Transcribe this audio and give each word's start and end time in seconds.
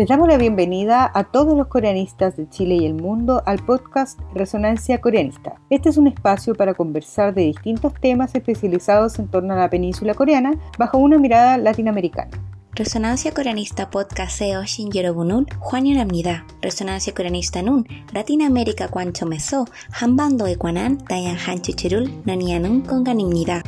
Les 0.00 0.08
damos 0.08 0.28
la 0.28 0.38
bienvenida 0.38 1.10
a 1.12 1.24
todos 1.24 1.54
los 1.54 1.66
coreanistas 1.66 2.34
de 2.34 2.48
Chile 2.48 2.76
y 2.76 2.86
el 2.86 2.94
mundo 2.94 3.42
al 3.44 3.58
podcast 3.58 4.18
Resonancia 4.32 4.98
Coreanista. 4.98 5.60
Este 5.68 5.90
es 5.90 5.98
un 5.98 6.06
espacio 6.06 6.54
para 6.54 6.72
conversar 6.72 7.34
de 7.34 7.42
distintos 7.42 7.92
temas 8.00 8.34
especializados 8.34 9.18
en 9.18 9.28
torno 9.28 9.52
a 9.52 9.58
la 9.58 9.68
península 9.68 10.14
coreana 10.14 10.58
bajo 10.78 10.96
una 10.96 11.18
mirada 11.18 11.58
latinoamericana. 11.58 12.30
Resonancia 12.72 13.34
Coreanista 13.34 13.90
Podcast 13.90 14.38
SEO 14.38 14.64
Shinjerobunun, 14.64 15.46
Juan 15.58 15.84
Yoramnida. 15.84 16.46
Resonancia 16.62 17.12
Coreanista 17.14 17.60
Nun, 17.60 17.86
Latinoamérica 18.14 18.88
Cuancho 18.88 19.26
Meso, 19.26 19.66
Hambando 19.92 20.46
Ecuanan, 20.46 20.96
Dayan 21.10 21.36
Hanchuchirul, 21.36 22.22
Nanianun 22.24 22.80
Conganimnida. 22.80 23.62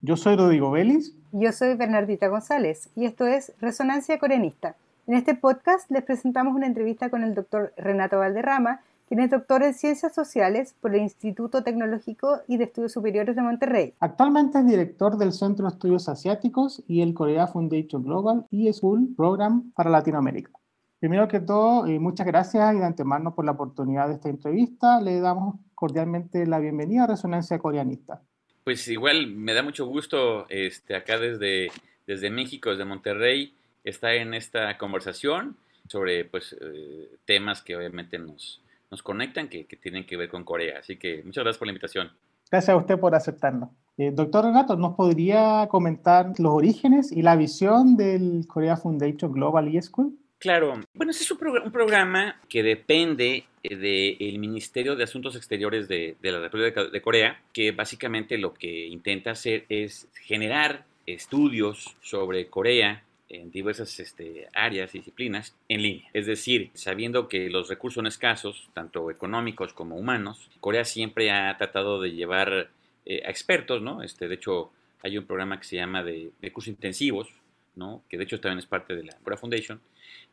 Yo 0.00 0.16
soy 0.16 0.34
Rodrigo 0.34 0.72
Vélez 0.72 1.21
yo 1.34 1.50
soy 1.52 1.76
Bernardita 1.76 2.28
González 2.28 2.90
y 2.94 3.06
esto 3.06 3.26
es 3.26 3.54
Resonancia 3.58 4.18
Coreanista. 4.18 4.76
En 5.06 5.14
este 5.14 5.34
podcast 5.34 5.90
les 5.90 6.02
presentamos 6.02 6.54
una 6.54 6.66
entrevista 6.66 7.08
con 7.08 7.24
el 7.24 7.34
doctor 7.34 7.72
Renato 7.78 8.18
Valderrama, 8.18 8.82
quien 9.08 9.18
es 9.20 9.30
doctor 9.30 9.62
en 9.62 9.72
Ciencias 9.72 10.14
Sociales 10.14 10.74
por 10.78 10.94
el 10.94 11.00
Instituto 11.00 11.62
Tecnológico 11.62 12.40
y 12.48 12.58
de 12.58 12.64
Estudios 12.64 12.92
Superiores 12.92 13.34
de 13.34 13.40
Monterrey. 13.40 13.94
Actualmente 14.00 14.58
es 14.58 14.66
director 14.66 15.16
del 15.16 15.32
Centro 15.32 15.64
de 15.64 15.72
Estudios 15.72 16.06
Asiáticos 16.10 16.84
y 16.86 17.00
el 17.00 17.14
Korea 17.14 17.46
Foundation 17.46 18.04
Global 18.04 18.46
y 18.50 18.70
School 18.70 19.14
Program 19.16 19.72
para 19.72 19.88
Latinoamérica. 19.88 20.52
Primero 20.98 21.28
que 21.28 21.40
todo, 21.40 21.86
eh, 21.86 21.98
muchas 21.98 22.26
gracias 22.26 22.74
y 22.74 22.78
de 22.78 22.84
antemano 22.84 23.34
por 23.34 23.46
la 23.46 23.52
oportunidad 23.52 24.08
de 24.08 24.14
esta 24.16 24.28
entrevista. 24.28 25.00
Le 25.00 25.18
damos 25.20 25.54
cordialmente 25.74 26.46
la 26.46 26.58
bienvenida 26.58 27.04
a 27.04 27.06
Resonancia 27.06 27.58
Coreanista. 27.58 28.20
Pues 28.64 28.86
igual 28.88 29.26
me 29.26 29.54
da 29.54 29.62
mucho 29.62 29.86
gusto 29.86 30.46
este, 30.48 30.94
acá 30.94 31.18
desde, 31.18 31.70
desde 32.06 32.30
México, 32.30 32.70
desde 32.70 32.84
Monterrey, 32.84 33.54
estar 33.84 34.12
en 34.14 34.34
esta 34.34 34.78
conversación 34.78 35.56
sobre 35.88 36.24
pues, 36.24 36.56
eh, 36.60 37.10
temas 37.24 37.62
que 37.62 37.76
obviamente 37.76 38.18
nos, 38.18 38.60
nos 38.90 39.02
conectan, 39.02 39.48
que, 39.48 39.66
que, 39.66 39.76
tienen 39.76 40.06
que 40.06 40.16
ver 40.16 40.28
con 40.28 40.44
Corea. 40.44 40.78
Así 40.78 40.96
que 40.96 41.22
muchas 41.24 41.42
gracias 41.42 41.58
por 41.58 41.66
la 41.66 41.72
invitación. 41.72 42.12
Gracias 42.50 42.74
a 42.74 42.76
usted 42.76 42.98
por 42.98 43.14
aceptarnos. 43.14 43.70
Eh, 43.98 44.10
doctor 44.12 44.44
Renato, 44.44 44.76
¿nos 44.76 44.94
podría 44.94 45.66
comentar 45.70 46.32
los 46.38 46.52
orígenes 46.52 47.12
y 47.12 47.22
la 47.22 47.36
visión 47.36 47.96
del 47.96 48.46
Korea 48.46 48.76
Foundation 48.76 49.32
Global 49.32 49.74
e-School? 49.74 50.16
Claro, 50.38 50.74
bueno, 50.94 51.10
es 51.10 51.30
un, 51.30 51.38
un 51.64 51.72
programa 51.72 52.36
que 52.48 52.62
depende 52.62 53.44
eh, 53.62 53.76
del 53.76 54.38
Ministerio 54.38 54.96
de 54.96 55.04
Asuntos 55.04 55.36
Exteriores 55.36 55.88
de, 55.88 56.16
de, 56.20 56.32
la 56.32 56.40
República 56.40 56.84
de 56.84 57.02
Corea, 57.02 57.40
que 57.52 57.72
básicamente 57.72 58.38
lo 58.38 58.54
que 58.54 58.86
intenta 58.86 59.30
hacer 59.32 59.64
es 59.68 60.08
generar 60.14 60.84
estudios 61.06 61.96
sobre 62.00 62.46
Corea 62.48 63.04
en 63.28 63.50
diversas 63.50 63.98
este, 63.98 64.48
áreas 64.52 64.94
y 64.94 64.98
disciplinas 64.98 65.54
en 65.68 65.82
línea. 65.82 66.08
Es 66.12 66.26
decir, 66.26 66.70
sabiendo 66.74 67.28
que 67.28 67.48
los 67.50 67.68
recursos 67.68 67.94
son 67.94 68.06
escasos, 68.06 68.68
tanto 68.74 69.10
económicos 69.10 69.72
como 69.72 69.96
humanos, 69.96 70.50
Corea 70.60 70.84
siempre 70.84 71.30
ha 71.30 71.56
tratado 71.56 72.00
de 72.00 72.12
llevar 72.12 72.70
eh, 73.06 73.22
a 73.24 73.30
expertos, 73.30 73.80
¿no? 73.80 74.02
Este, 74.02 74.28
de 74.28 74.34
hecho, 74.34 74.70
hay 75.02 75.18
un 75.18 75.24
programa 75.24 75.58
que 75.58 75.64
se 75.64 75.76
llama 75.76 76.04
de, 76.04 76.30
de 76.40 76.52
cursos 76.52 76.68
intensivos, 76.68 77.28
¿no? 77.74 78.02
que 78.08 78.18
de 78.18 78.24
hecho 78.24 78.40
también 78.40 78.58
es 78.58 78.66
parte 78.66 78.94
de 78.94 79.04
la 79.04 79.16
Corea 79.22 79.38
Foundation, 79.38 79.80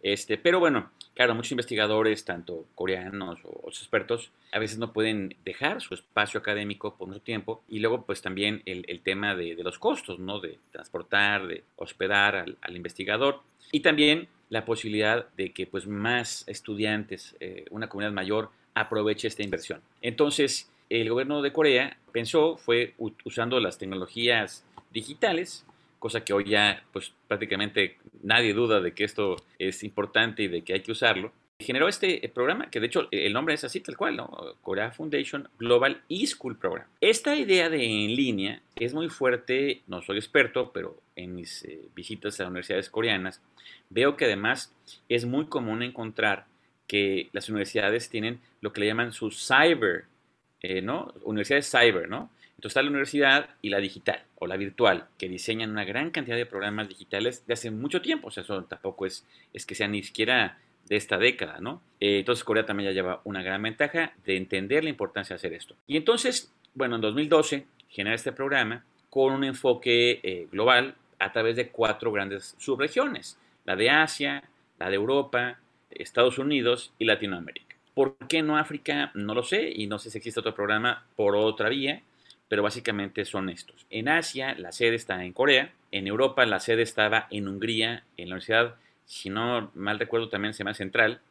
este, 0.01 0.37
pero 0.37 0.59
bueno, 0.59 0.91
claro, 1.13 1.35
muchos 1.35 1.51
investigadores, 1.51 2.23
tanto 2.23 2.65
coreanos 2.75 3.39
o 3.43 3.67
expertos, 3.67 4.31
a 4.51 4.59
veces 4.59 4.77
no 4.77 4.93
pueden 4.93 5.35
dejar 5.43 5.81
su 5.81 5.93
espacio 5.93 6.39
académico 6.39 6.95
por 6.95 7.07
mucho 7.07 7.21
tiempo. 7.21 7.63
Y 7.67 7.79
luego, 7.79 8.05
pues 8.05 8.21
también 8.21 8.61
el, 8.65 9.01
tema 9.01 9.35
de, 9.35 9.55
los 9.55 9.77
costos, 9.77 10.19
¿no? 10.19 10.39
De 10.39 10.57
transportar, 10.71 11.47
de 11.47 11.63
hospedar 11.75 12.35
al, 12.35 12.57
al, 12.61 12.75
investigador. 12.75 13.41
Y 13.71 13.81
también 13.81 14.29
la 14.49 14.65
posibilidad 14.65 15.27
de 15.35 15.52
que 15.52 15.67
pues 15.67 15.85
más 15.85 16.47
estudiantes, 16.47 17.35
eh, 17.39 17.65
una 17.69 17.89
comunidad 17.89 18.14
mayor, 18.14 18.49
aproveche 18.73 19.27
esta 19.27 19.43
inversión. 19.43 19.81
Entonces, 20.02 20.71
el 20.89 21.09
gobierno 21.09 21.41
de 21.41 21.53
Corea 21.53 21.97
pensó, 22.11 22.58
fue 22.58 22.95
usando 23.25 23.59
las 23.59 23.77
tecnologías 23.77 24.65
digitales, 24.91 25.65
cosa 25.99 26.23
que 26.23 26.33
hoy 26.33 26.45
ya 26.45 26.83
pues 26.92 27.14
prácticamente 27.27 27.98
nadie 28.23 28.54
duda 28.54 28.82
de 28.82 28.93
que 28.93 29.04
esto 29.04 29.36
es 29.60 29.83
importante 29.83 30.43
y 30.43 30.48
de 30.48 30.64
que 30.64 30.73
hay 30.73 30.82
que 30.82 30.92
usarlo. 30.92 31.32
Generó 31.61 31.89
este 31.89 32.26
eh, 32.26 32.30
programa, 32.30 32.70
que 32.70 32.80
de 32.80 32.87
hecho 32.87 33.10
el 33.11 33.33
nombre 33.33 33.54
es 33.54 33.65
así 33.65 33.82
tal 33.82 33.98
cual, 33.98 34.15
¿no? 34.15 34.55
Korea 34.61 34.92
Foundation 34.92 35.49
Global 35.59 36.02
eSchool 36.08 36.58
Program. 36.58 36.88
Esta 37.02 37.36
idea 37.36 37.70
de 37.70 37.83
en 37.83 38.15
línea 38.15 38.61
es 38.77 38.93
muy 38.93 39.09
fuerte, 39.09 39.82
no 39.88 40.02
soy 40.02 40.17
experto, 40.17 40.71
pero 40.71 41.02
en 41.17 41.36
mis 41.36 41.65
eh, 41.65 41.82
visitas 41.93 42.39
a 42.39 42.48
universidades 42.48 42.89
coreanas 42.89 43.42
veo 43.89 44.15
que 44.15 44.26
además 44.26 44.73
es 45.09 45.26
muy 45.26 45.48
común 45.48 45.83
encontrar 45.83 46.45
que 46.88 47.30
las 47.33 47.49
universidades 47.49 48.09
tienen 48.09 48.39
lo 48.61 48.71
que 48.71 48.80
le 48.80 48.88
llaman 48.88 49.11
su 49.11 49.30
cyber, 49.30 50.05
eh, 50.61 50.82
¿no? 50.82 51.14
Universidades 51.23 51.70
cyber, 51.70 52.09
¿no? 52.09 52.30
Entonces 52.59 52.71
está 52.71 52.83
la 52.83 52.89
universidad 52.89 53.52
y 53.61 53.70
la 53.70 53.77
digital 53.77 54.21
o 54.36 54.45
la 54.45 54.58
virtual, 54.58 55.08
que 55.17 55.30
diseñan 55.30 55.71
una 55.71 55.86
gran 55.86 56.11
cantidad 56.11 56.36
de 56.36 56.45
programas 56.45 56.89
digitales 56.89 57.47
de 57.47 57.53
hace 57.53 57.71
mucho 57.71 58.02
tiempo. 58.02 58.27
O 58.27 58.31
sea, 58.31 58.43
eso 58.43 58.61
tampoco 58.65 59.05
es, 59.05 59.25
es 59.53 59.65
que 59.65 59.75
sea 59.75 59.87
ni 59.87 60.03
siquiera 60.03 60.58
de 60.89 60.97
esta 60.97 61.17
década, 61.17 61.59
¿no? 61.61 61.81
Eh, 62.02 62.20
entonces 62.20 62.43
Corea 62.43 62.65
también 62.65 62.89
ya 62.89 62.93
lleva 62.93 63.21
una 63.23 63.42
gran 63.42 63.64
ventaja 63.64 64.11
de 64.25 64.36
entender 64.36 64.83
la 64.83 64.89
importancia 64.89 65.33
de 65.33 65.37
hacer 65.37 65.53
esto. 65.53 65.77
Y 65.87 65.95
entonces, 65.95 66.53
bueno, 66.73 66.95
en 66.95 67.02
2012 67.02 67.65
genera 67.87 68.14
este 68.14 68.33
programa 68.33 68.83
con 69.09 69.31
un 69.31 69.45
enfoque 69.45 70.20
eh, 70.21 70.49
global 70.52 70.95
a 71.17 71.31
través 71.31 71.55
de 71.55 71.70
cuatro 71.70 72.11
grandes 72.11 72.55
subregiones, 72.58 73.39
la 73.64 73.77
de 73.77 73.89
Asia, 73.89 74.43
la 74.80 74.89
de 74.89 74.95
Europa, 74.95 75.59
Estados 75.91 76.37
Unidos 76.37 76.91
y 76.99 77.05
Latinoamérica. 77.05 77.77
¿Por 77.93 78.17
qué 78.27 78.41
no 78.41 78.58
África? 78.58 79.11
No 79.14 79.33
lo 79.33 79.43
sé 79.43 79.71
y 79.73 79.87
no 79.87 79.97
sé 79.97 80.09
si 80.09 80.17
existe 80.17 80.41
otro 80.41 80.53
programa 80.53 81.05
por 81.15 81.37
otra 81.37 81.70
vía 81.70 82.03
pero 82.49 82.64
básicamente 82.64 83.23
son 83.23 83.49
estos. 83.49 83.86
En 83.89 84.10
Asia 84.10 84.55
la 84.55 84.73
sede 84.73 84.95
está 84.95 85.23
en 85.23 85.32
Corea, 85.32 85.71
en 85.92 86.08
Europa 86.08 86.45
la 86.45 86.60
sede 86.60 86.82
estaba 86.82 87.27
en 87.30 87.48
Hungría, 87.48 88.04
en 88.17 88.30
la 88.30 88.36
universidad, 88.36 88.76
si 89.05 89.30
no 89.30 89.71
mal 89.76 89.99
recuerdo 89.99 90.27
también 90.27 90.54
se 90.54 90.59
llama 90.59 90.73
Central, 90.73 91.21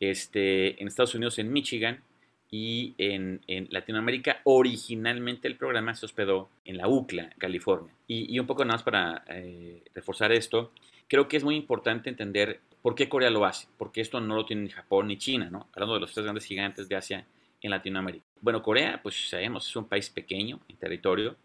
este, 0.00 0.80
en 0.80 0.88
Estados 0.88 1.14
Unidos 1.14 1.38
en 1.38 1.52
Michigan 1.52 2.02
y 2.50 2.94
en, 2.98 3.40
Latinoamérica 3.70 4.40
originalmente 4.44 5.48
el 5.48 5.56
programa 5.56 5.94
se 5.94 6.06
hospedó 6.06 6.50
en 6.64 6.76
la 6.76 6.86
UCLA, 6.86 7.30
California. 7.38 7.92
Y, 8.06 8.38
un 8.38 8.46
poco 8.46 8.64
nada 8.64 8.74
más 8.74 8.82
para 8.82 9.24
eh, 9.28 9.82
reforzar 9.94 10.32
esto, 10.32 10.72
creo 11.08 11.28
que 11.28 11.38
es 11.38 11.44
muy 11.44 11.56
importante 11.56 12.10
entender 12.10 12.60
por 12.82 12.94
qué 12.94 13.08
Corea 13.08 13.30
lo 13.30 13.46
hace, 13.46 13.68
porque 13.78 14.00
esto 14.00 14.20
no 14.20 14.36
lo 14.36 14.44
tiene 14.44 14.62
ni 14.62 14.68
Japón 14.68 15.06
ni 15.06 15.16
China, 15.16 15.48
¿no? 15.50 15.68
Hablando 15.72 15.94
de 15.94 16.00
los 16.00 16.12
tres 16.12 16.24
grandes 16.24 16.44
gigantes 16.44 16.88
de 16.88 16.96
Asia 16.96 17.24
en 17.62 17.70
Latinoamérica. 17.70 18.31
Bueno, 18.42 18.60
Corea, 18.60 19.00
pues 19.00 19.30
sabemos, 19.30 19.68
es 19.68 19.76
un 19.76 19.86
país 19.86 20.10
pequeño 20.10 20.58
en 20.68 20.76
territorio 20.76 21.36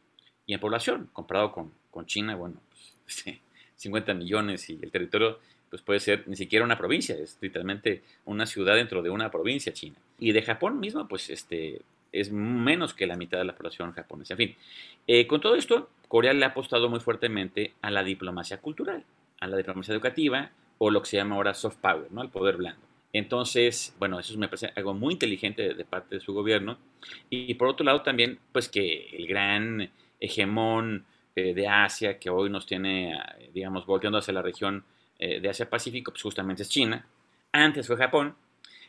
y 0.47 0.55
en 0.55 0.59
población, 0.59 1.09
comparado 1.13 1.51
con, 1.51 1.71
con 1.91 2.07
China, 2.07 2.35
bueno, 2.35 2.59
pues, 3.05 3.23
50 3.75 4.15
millones 4.15 4.67
y 4.71 4.79
el 4.81 4.91
territorio 4.91 5.39
pues 5.69 5.83
puede 5.83 5.99
ser 5.99 6.27
ni 6.27 6.35
siquiera 6.35 6.65
una 6.65 6.77
provincia, 6.77 7.15
es 7.15 7.37
literalmente 7.39 8.01
una 8.25 8.47
ciudad 8.47 8.75
dentro 8.75 9.03
de 9.03 9.11
una 9.11 9.29
provincia 9.29 9.73
china. 9.73 9.97
Y 10.17 10.31
de 10.31 10.41
Japón 10.41 10.79
mismo, 10.79 11.07
pues 11.07 11.29
este, 11.29 11.81
es 12.11 12.31
menos 12.31 12.95
que 12.95 13.05
la 13.05 13.15
mitad 13.15 13.37
de 13.37 13.45
la 13.45 13.55
población 13.55 13.91
japonesa. 13.91 14.33
En 14.33 14.37
fin, 14.37 14.55
eh, 15.05 15.27
con 15.27 15.39
todo 15.39 15.55
esto, 15.55 15.89
Corea 16.07 16.33
le 16.33 16.45
ha 16.45 16.49
apostado 16.49 16.89
muy 16.89 16.99
fuertemente 16.99 17.73
a 17.81 17.91
la 17.91 18.03
diplomacia 18.03 18.57
cultural, 18.57 19.03
a 19.39 19.47
la 19.47 19.57
diplomacia 19.57 19.93
educativa 19.93 20.49
o 20.79 20.89
lo 20.89 21.01
que 21.01 21.09
se 21.09 21.17
llama 21.17 21.35
ahora 21.35 21.53
soft 21.53 21.77
power, 21.77 22.11
¿no? 22.11 22.23
el 22.23 22.29
poder 22.29 22.57
blando. 22.57 22.81
Entonces, 23.13 23.95
bueno, 23.99 24.19
eso 24.19 24.37
me 24.37 24.47
parece 24.47 24.71
algo 24.75 24.93
muy 24.93 25.13
inteligente 25.13 25.73
de, 25.73 25.85
parte 25.85 26.15
de 26.15 26.21
su 26.21 26.33
gobierno. 26.33 26.77
Y, 27.29 27.53
por 27.55 27.69
otro 27.69 27.85
lado 27.85 28.01
también, 28.01 28.39
pues 28.51 28.67
que 28.69 29.09
el 29.13 29.27
gran 29.27 29.89
hegemón 30.19 31.05
eh, 31.35 31.53
de 31.53 31.67
Asia, 31.67 32.19
que 32.19 32.29
hoy 32.29 32.49
nos 32.49 32.65
tiene, 32.65 33.17
digamos, 33.53 33.85
volteando 33.85 34.17
hacia 34.17 34.33
la 34.33 34.41
región 34.41 34.83
eh, 35.19 35.39
de 35.39 35.49
Asia-Pacífico, 35.49 36.11
pues 36.11 36.23
justamente 36.23 36.63
es 36.63 36.69
China. 36.69 37.05
Antes 37.51 37.87
fue 37.87 37.97
Japón. 37.97 38.35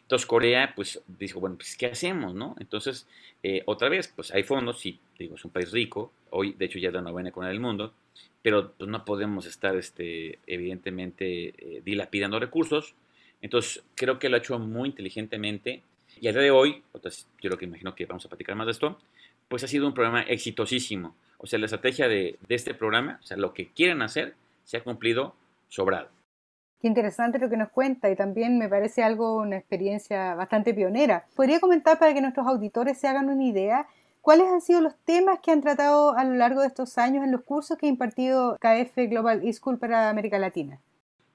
Entonces 0.02 0.26
Corea, 0.26 0.72
pues 0.74 1.00
dijo, 1.06 1.38
bueno, 1.38 1.56
pues 1.56 1.76
¿qué 1.76 1.86
hacemos, 1.86 2.34
no? 2.34 2.56
Entonces, 2.58 3.06
eh, 3.42 3.62
otra 3.66 3.90
vez, 3.90 4.08
pues 4.08 4.32
hay 4.32 4.42
fondos, 4.42 4.80
sí, 4.80 4.98
digo, 5.18 5.36
es 5.36 5.44
un 5.44 5.50
país 5.50 5.70
rico. 5.70 6.12
Hoy, 6.30 6.54
de 6.54 6.64
hecho, 6.64 6.78
ya 6.78 6.88
es 6.88 6.94
la 6.94 7.02
novena 7.02 7.28
economía 7.28 7.52
del 7.52 7.60
mundo. 7.60 7.92
Pero 8.40 8.72
pues, 8.72 8.88
no 8.88 9.04
podemos 9.04 9.44
estar, 9.46 9.76
este, 9.76 10.38
evidentemente, 10.46 11.82
dilapidando 11.84 12.40
recursos 12.40 12.94
entonces, 13.40 13.82
creo 13.94 14.18
que 14.18 14.28
lo 14.28 14.36
ha 14.36 14.38
hecho 14.38 14.58
muy 14.58 14.88
inteligentemente. 14.90 15.82
Y 16.20 16.28
al 16.28 16.34
día 16.34 16.42
de 16.42 16.50
hoy, 16.50 16.82
entonces, 16.94 17.26
yo 17.40 17.50
lo 17.50 17.58
que 17.58 17.66
imagino 17.66 17.94
que 17.94 18.06
vamos 18.06 18.24
a 18.26 18.28
platicar 18.28 18.56
más 18.56 18.66
de 18.66 18.72
esto, 18.72 18.98
pues 19.48 19.62
ha 19.64 19.68
sido 19.68 19.86
un 19.86 19.94
programa 19.94 20.22
exitosísimo. 20.22 21.14
O 21.38 21.46
sea, 21.46 21.58
la 21.58 21.66
estrategia 21.66 22.08
de, 22.08 22.38
de 22.48 22.54
este 22.54 22.74
programa, 22.74 23.20
o 23.22 23.26
sea, 23.26 23.36
lo 23.36 23.54
que 23.54 23.68
quieren 23.68 24.02
hacer, 24.02 24.34
se 24.64 24.76
ha 24.76 24.82
cumplido 24.82 25.34
sobrado. 25.68 26.08
Qué 26.80 26.88
interesante 26.88 27.38
lo 27.38 27.48
que 27.48 27.56
nos 27.56 27.70
cuenta 27.70 28.10
y 28.10 28.16
también 28.16 28.58
me 28.58 28.68
parece 28.68 29.02
algo, 29.02 29.36
una 29.36 29.56
experiencia 29.56 30.34
bastante 30.34 30.74
pionera. 30.74 31.26
¿Podría 31.34 31.60
comentar 31.60 31.98
para 31.98 32.14
que 32.14 32.20
nuestros 32.20 32.46
auditores 32.46 32.98
se 32.98 33.08
hagan 33.08 33.28
una 33.30 33.44
idea 33.44 33.86
¿Cuáles 34.28 34.48
han 34.48 34.60
sido 34.60 34.82
los 34.82 34.94
temas 35.06 35.38
que 35.40 35.52
han 35.52 35.62
tratado 35.62 36.14
a 36.14 36.22
lo 36.22 36.34
largo 36.34 36.60
de 36.60 36.66
estos 36.66 36.98
años 36.98 37.24
en 37.24 37.32
los 37.32 37.42
cursos 37.42 37.78
que 37.78 37.86
ha 37.86 37.88
impartido 37.88 38.58
KF 38.60 38.94
Global 39.08 39.40
eSchool 39.42 39.78
para 39.78 40.10
América 40.10 40.38
Latina? 40.38 40.80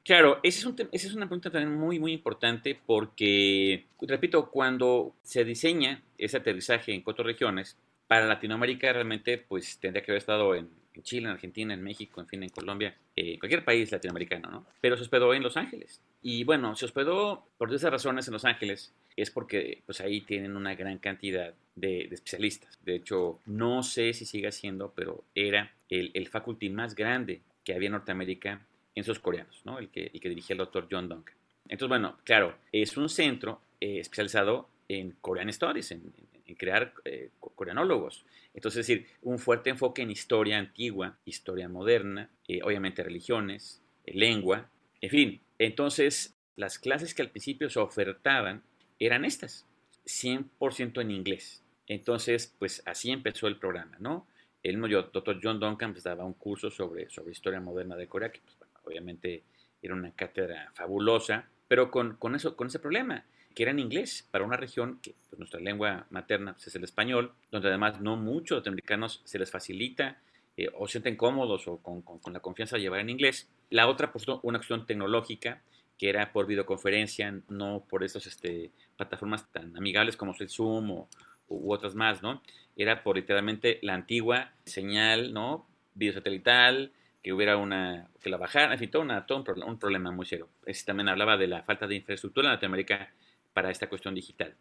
Claro, 0.03 0.39
es, 0.43 0.57
esa 0.57 1.07
es 1.07 1.13
una 1.15 1.27
pregunta 1.27 1.49
también 1.49 1.73
muy, 1.79 1.97
muy 1.97 2.11
importante 2.11 2.77
porque, 2.85 3.85
repito, 4.01 4.49
cuando 4.51 5.15
se 5.23 5.45
diseña 5.45 6.01
ese 6.17 6.37
aterrizaje 6.37 6.93
en 6.93 7.01
cuatro 7.01 7.23
regiones, 7.23 7.77
para 8.07 8.27
Latinoamérica 8.27 8.91
realmente 8.91 9.37
pues 9.37 9.79
tendría 9.79 10.03
que 10.03 10.11
haber 10.11 10.19
estado 10.19 10.55
en, 10.55 10.69
Chile, 11.01 11.25
en 11.25 11.31
Argentina, 11.31 11.73
en 11.73 11.81
México, 11.81 12.21
en 12.21 12.27
fin, 12.27 12.43
en 12.43 12.49
Colombia, 12.49 12.95
eh, 13.15 13.39
cualquier 13.39 13.65
país 13.65 13.91
latinoamericano, 13.91 14.51
¿no? 14.51 14.67
Pero 14.79 14.95
se 14.95 15.01
hospedó 15.01 15.33
en 15.33 15.41
Los 15.41 15.57
Ángeles. 15.57 15.99
Y 16.21 16.43
bueno, 16.43 16.75
se 16.75 16.85
hospedó 16.85 17.47
por 17.57 17.73
esas 17.73 17.89
razones 17.89 18.27
en 18.27 18.33
Los 18.33 18.45
Ángeles, 18.45 18.93
es 19.15 19.31
porque 19.31 19.81
pues 19.87 20.01
ahí 20.01 20.21
tienen 20.21 20.55
una 20.55 20.75
gran 20.75 20.99
cantidad 20.99 21.55
de, 21.75 22.01
especialistas. 22.11 22.77
De 22.85 22.95
hecho, 22.95 23.39
no 23.47 23.81
sé 23.81 24.13
si 24.13 24.25
sigue 24.25 24.51
siendo, 24.51 24.93
pero 24.95 25.23
era 25.33 25.73
el, 25.89 26.11
el, 26.13 26.27
faculty 26.27 26.69
más 26.69 26.93
grande 26.93 27.41
que 27.63 27.73
había 27.73 27.87
en 27.87 27.93
Norteamérica 27.93 28.61
en 28.95 29.01
esos 29.01 29.19
coreanos, 29.19 29.61
¿no? 29.65 29.79
El 29.79 29.89
que, 29.89 30.11
el 30.13 30.19
que 30.19 30.29
dirigía 30.29 30.53
el 30.53 30.59
doctor 30.59 30.87
John 30.89 31.09
Duncan. 31.09 31.35
Entonces, 31.67 31.89
bueno, 31.89 32.17
claro, 32.23 32.55
es 32.71 32.97
un 32.97 33.09
centro 33.09 33.61
eh, 33.79 33.99
especializado 33.99 34.69
en 34.87 35.11
Korean 35.21 35.49
Stories, 35.49 35.91
en, 35.91 36.13
en 36.45 36.55
crear 36.55 36.93
eh, 37.05 37.29
coreanólogos. 37.55 38.25
Entonces, 38.53 38.81
es 38.81 38.87
decir, 38.87 39.07
un 39.21 39.39
fuerte 39.39 39.69
enfoque 39.69 40.01
en 40.01 40.11
historia 40.11 40.57
antigua, 40.57 41.17
historia 41.25 41.69
moderna, 41.69 42.29
eh, 42.47 42.61
obviamente 42.63 43.03
religiones, 43.03 43.81
eh, 44.05 44.13
lengua, 44.13 44.69
en 45.01 45.09
fin. 45.09 45.41
Entonces, 45.57 46.35
las 46.55 46.79
clases 46.79 47.13
que 47.13 47.21
al 47.21 47.29
principio 47.29 47.69
se 47.69 47.79
ofertaban 47.79 48.63
eran 48.99 49.25
estas, 49.25 49.65
100% 50.05 51.01
en 51.01 51.11
inglés. 51.11 51.63
Entonces, 51.87 52.53
pues 52.59 52.83
así 52.85 53.11
empezó 53.11 53.47
el 53.47 53.57
programa, 53.57 53.97
¿no? 53.99 54.27
El 54.61 54.79
doctor 54.79 55.39
John 55.43 55.59
Duncan 55.59 55.91
pues, 55.91 56.05
daba 56.05 56.23
un 56.23 56.33
curso 56.33 56.71
sobre, 56.71 57.09
sobre 57.09 57.33
historia 57.33 57.59
moderna 57.59 57.97
de 57.97 58.07
Corea, 58.07 58.31
que 58.31 58.39
pues, 58.39 58.55
obviamente 58.83 59.43
era 59.81 59.93
una 59.93 60.11
cátedra 60.11 60.71
fabulosa, 60.73 61.49
pero 61.67 61.91
con, 61.91 62.15
con, 62.15 62.35
eso, 62.35 62.55
con 62.55 62.67
ese 62.67 62.79
problema 62.79 63.25
que 63.53 63.63
era 63.63 63.71
en 63.71 63.79
inglés 63.79 64.27
para 64.31 64.45
una 64.45 64.57
región 64.57 64.99
que 65.01 65.15
pues, 65.29 65.39
nuestra 65.39 65.59
lengua 65.59 66.07
materna 66.09 66.53
pues, 66.53 66.67
es 66.67 66.75
el 66.75 66.83
español, 66.83 67.33
donde 67.51 67.69
además 67.69 68.01
no 68.01 68.15
muchos 68.15 68.57
norteamericanos 68.57 69.21
se 69.23 69.39
les 69.39 69.51
facilita 69.51 70.17
eh, 70.57 70.69
o 70.73 70.87
sienten 70.87 71.15
cómodos 71.15 71.67
o 71.67 71.77
con, 71.77 72.03
la 72.31 72.39
confianza 72.39 72.75
de 72.75 72.83
llevar 72.83 72.99
en 72.99 73.09
inglés. 73.09 73.49
La 73.69 73.87
otra, 73.87 74.11
pues 74.11 74.25
una 74.27 74.59
cuestión 74.59 74.85
tecnológica, 74.85 75.61
que 75.97 76.09
era 76.09 76.31
por 76.31 76.47
videoconferencia, 76.47 77.41
no 77.49 77.85
por 77.87 78.03
esas 78.03 78.25
este, 78.25 78.71
plataformas 78.97 79.51
tan 79.51 79.75
amigables 79.77 80.17
como 80.17 80.35
el 80.39 80.49
Zoom 80.49 80.91
o, 80.91 81.09
u 81.47 81.71
otras 81.73 81.95
más, 81.95 82.21
¿no? 82.21 82.41
Era 82.75 83.03
por 83.03 83.15
literalmente 83.15 83.79
la 83.81 83.93
antigua 83.93 84.51
señal, 84.65 85.33
¿no? 85.33 85.67
Videosatelital, 85.95 86.91
que 87.23 87.31
hubiera 87.31 87.55
una, 87.55 88.09
que 88.21 88.29
la 88.29 88.37
bajaran, 88.37 88.73
en 88.73 88.79
fin, 88.79 88.91
todo, 88.91 89.01
una, 89.01 89.25
todo 89.25 89.43
un, 89.65 89.79
problema 89.79 90.11
muy 90.11 90.25
serio. 90.25 90.49
Es, 90.65 90.83
también 90.83 91.07
hablaba 91.07 91.37
de 91.37 91.47
la 91.47 91.63
falta 91.63 91.87
de 91.87 91.95
infraestructura 91.95 92.49
en 92.49 92.53
Latinoamérica 92.55 93.13
para 93.53 93.71
esta 93.71 93.87
cuestión 93.87 94.13
digital. 94.13 94.55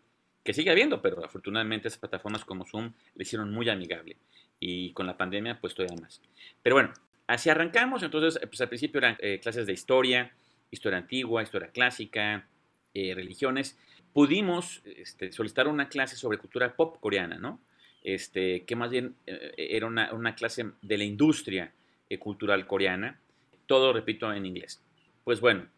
Que 0.44 0.54
sigue 0.54 0.70
habiendo, 0.70 1.02
pero 1.02 1.24
afortunadamente 1.24 1.88
esas 1.88 1.98
plataformas 1.98 2.44
como 2.44 2.64
Zoom 2.64 2.92
le 3.14 3.22
hicieron 3.22 3.52
muy 3.52 3.68
amigable. 3.68 4.16
Y 4.60 4.92
con 4.92 5.08
la 5.08 5.16
pandemia, 5.16 5.60
pues 5.60 5.74
todavía 5.74 6.00
más. 6.00 6.22
Pero 6.62 6.76
bueno, 6.76 6.92
así 7.26 7.50
arrancamos. 7.50 8.04
Entonces, 8.04 8.40
pues 8.46 8.60
al 8.60 8.68
principio 8.68 8.98
eran 8.98 9.16
eh, 9.18 9.40
clases 9.40 9.66
de 9.66 9.72
historia, 9.72 10.32
historia 10.70 10.98
antigua, 10.98 11.42
historia 11.42 11.68
clásica, 11.68 12.46
eh, 12.94 13.12
religiones. 13.14 13.76
Pudimos 14.12 14.82
este, 14.84 15.32
solicitar 15.32 15.66
una 15.66 15.88
clase 15.88 16.14
sobre 16.14 16.38
cultura 16.38 16.76
pop 16.76 16.98
coreana, 17.00 17.38
¿no? 17.38 17.60
Este, 18.04 18.64
que 18.64 18.76
más 18.76 18.90
bien 18.90 19.16
eh, 19.26 19.52
era 19.56 19.86
una, 19.86 20.34
clase 20.34 20.72
de 20.80 20.98
la 20.98 21.04
industria 21.04 21.72
cultural 22.18 22.66
coreana. 22.66 23.20
Todo, 23.66 23.92
repito, 23.92 24.32
en 24.32 24.46
inglés. 24.46 24.82
Pues 25.24 25.40
bueno, 25.40 25.68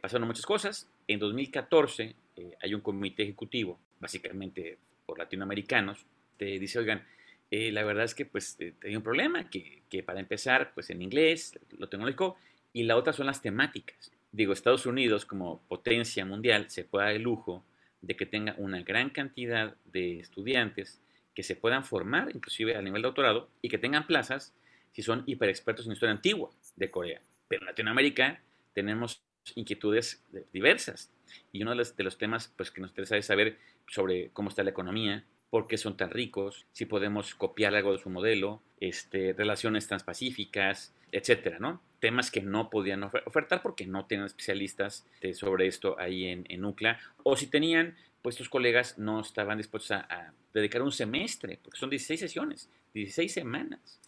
pasaron 0.00 0.26
muchas 0.26 0.46
cosas. 0.46 0.90
En 1.06 1.18
2014 1.18 2.14
eh, 2.38 2.56
hay 2.60 2.74
un 2.74 2.80
comité 2.80 3.24
ejecutivo, 3.24 3.80
básicamente 3.98 4.78
por 5.06 5.18
latinoamericanos, 5.18 6.06
te 6.36 6.58
dice, 6.58 6.78
oigan, 6.78 7.04
eh, 7.50 7.72
la 7.72 7.82
verdad 7.82 8.04
es 8.04 8.14
que 8.14 8.26
pues 8.26 8.56
eh, 8.60 8.74
hay 8.84 8.94
un 8.94 9.02
problema, 9.02 9.48
que, 9.50 9.82
que, 9.88 10.02
para 10.02 10.20
empezar, 10.20 10.72
pues 10.74 10.90
en 10.90 11.02
inglés, 11.02 11.58
lo 11.78 11.88
tecnológico, 11.88 12.36
y 12.72 12.84
la 12.84 12.96
otra 12.96 13.12
son 13.12 13.26
las 13.26 13.42
temáticas. 13.42 14.12
Digo, 14.30 14.52
Estados 14.52 14.86
Unidos 14.86 15.24
como 15.24 15.62
potencia 15.68 16.24
mundial 16.24 16.70
se 16.70 16.84
puede 16.84 17.06
dar 17.06 17.14
el 17.16 17.22
lujo 17.22 17.64
de 18.02 18.14
que 18.14 18.26
tenga 18.26 18.54
una 18.58 18.82
gran 18.82 19.10
cantidad 19.10 19.74
de 19.86 20.20
estudiantes 20.20 21.00
que 21.34 21.42
se 21.42 21.56
puedan 21.56 21.84
formar, 21.84 22.30
inclusive 22.34 22.76
a 22.76 22.82
nivel 22.82 23.02
de 23.02 23.08
doctorado, 23.08 23.48
y 23.62 23.68
que 23.68 23.78
tengan 23.78 24.06
plazas 24.06 24.54
si 24.98 25.02
son 25.04 25.22
hiperexpertos 25.26 25.86
en 25.86 25.92
historia 25.92 26.12
antigua 26.12 26.50
de 26.74 26.90
Corea. 26.90 27.22
Pero 27.46 27.62
en 27.62 27.66
Latinoamérica 27.66 28.40
tenemos 28.74 29.22
inquietudes 29.54 30.24
diversas. 30.52 31.12
Y 31.52 31.62
uno 31.62 31.70
de 31.70 32.02
los, 32.02 32.18
temas 32.18 32.52
pues, 32.56 32.72
que 32.72 32.80
nos 32.80 32.90
interesa 32.90 33.16
es 33.16 33.26
saber 33.26 33.58
sobre 33.86 34.30
cómo 34.30 34.48
está 34.48 34.64
la 34.64 34.70
economía, 34.70 35.24
por 35.50 35.68
qué 35.68 35.78
son 35.78 35.96
tan 35.96 36.10
ricos, 36.10 36.66
si 36.72 36.84
podemos 36.84 37.36
copiar 37.36 37.76
algo 37.76 37.92
de 37.92 37.98
su 38.00 38.10
modelo, 38.10 38.60
este, 38.80 39.34
relaciones 39.34 39.86
transpacíficas, 39.86 40.92
etcétera, 41.12 41.60
¿no? 41.60 41.80
Temas 42.00 42.32
que 42.32 42.40
no 42.42 42.68
podían 42.68 43.04
ofertar 43.04 43.62
porque 43.62 43.86
no 43.86 44.06
tenían 44.06 44.26
especialistas 44.26 45.06
sobre 45.34 45.68
esto 45.68 45.96
ahí 46.00 46.24
en, 46.24 46.44
en 46.48 46.64
UCLA, 46.64 46.98
o 47.22 47.36
si 47.36 47.46
tenían, 47.46 47.96
pues 48.20 48.34
sus 48.34 48.48
colegas 48.48 48.98
no 48.98 49.20
estaban 49.20 49.58
dispuestos 49.58 49.92
a, 49.92 50.32
dedicar 50.52 50.82
un 50.82 50.90
semestre, 50.90 51.60
porque 51.62 51.78
son 51.78 51.88
16 51.88 52.18
sesiones, 52.18 52.68
16 52.94 53.32
semanas 53.32 54.00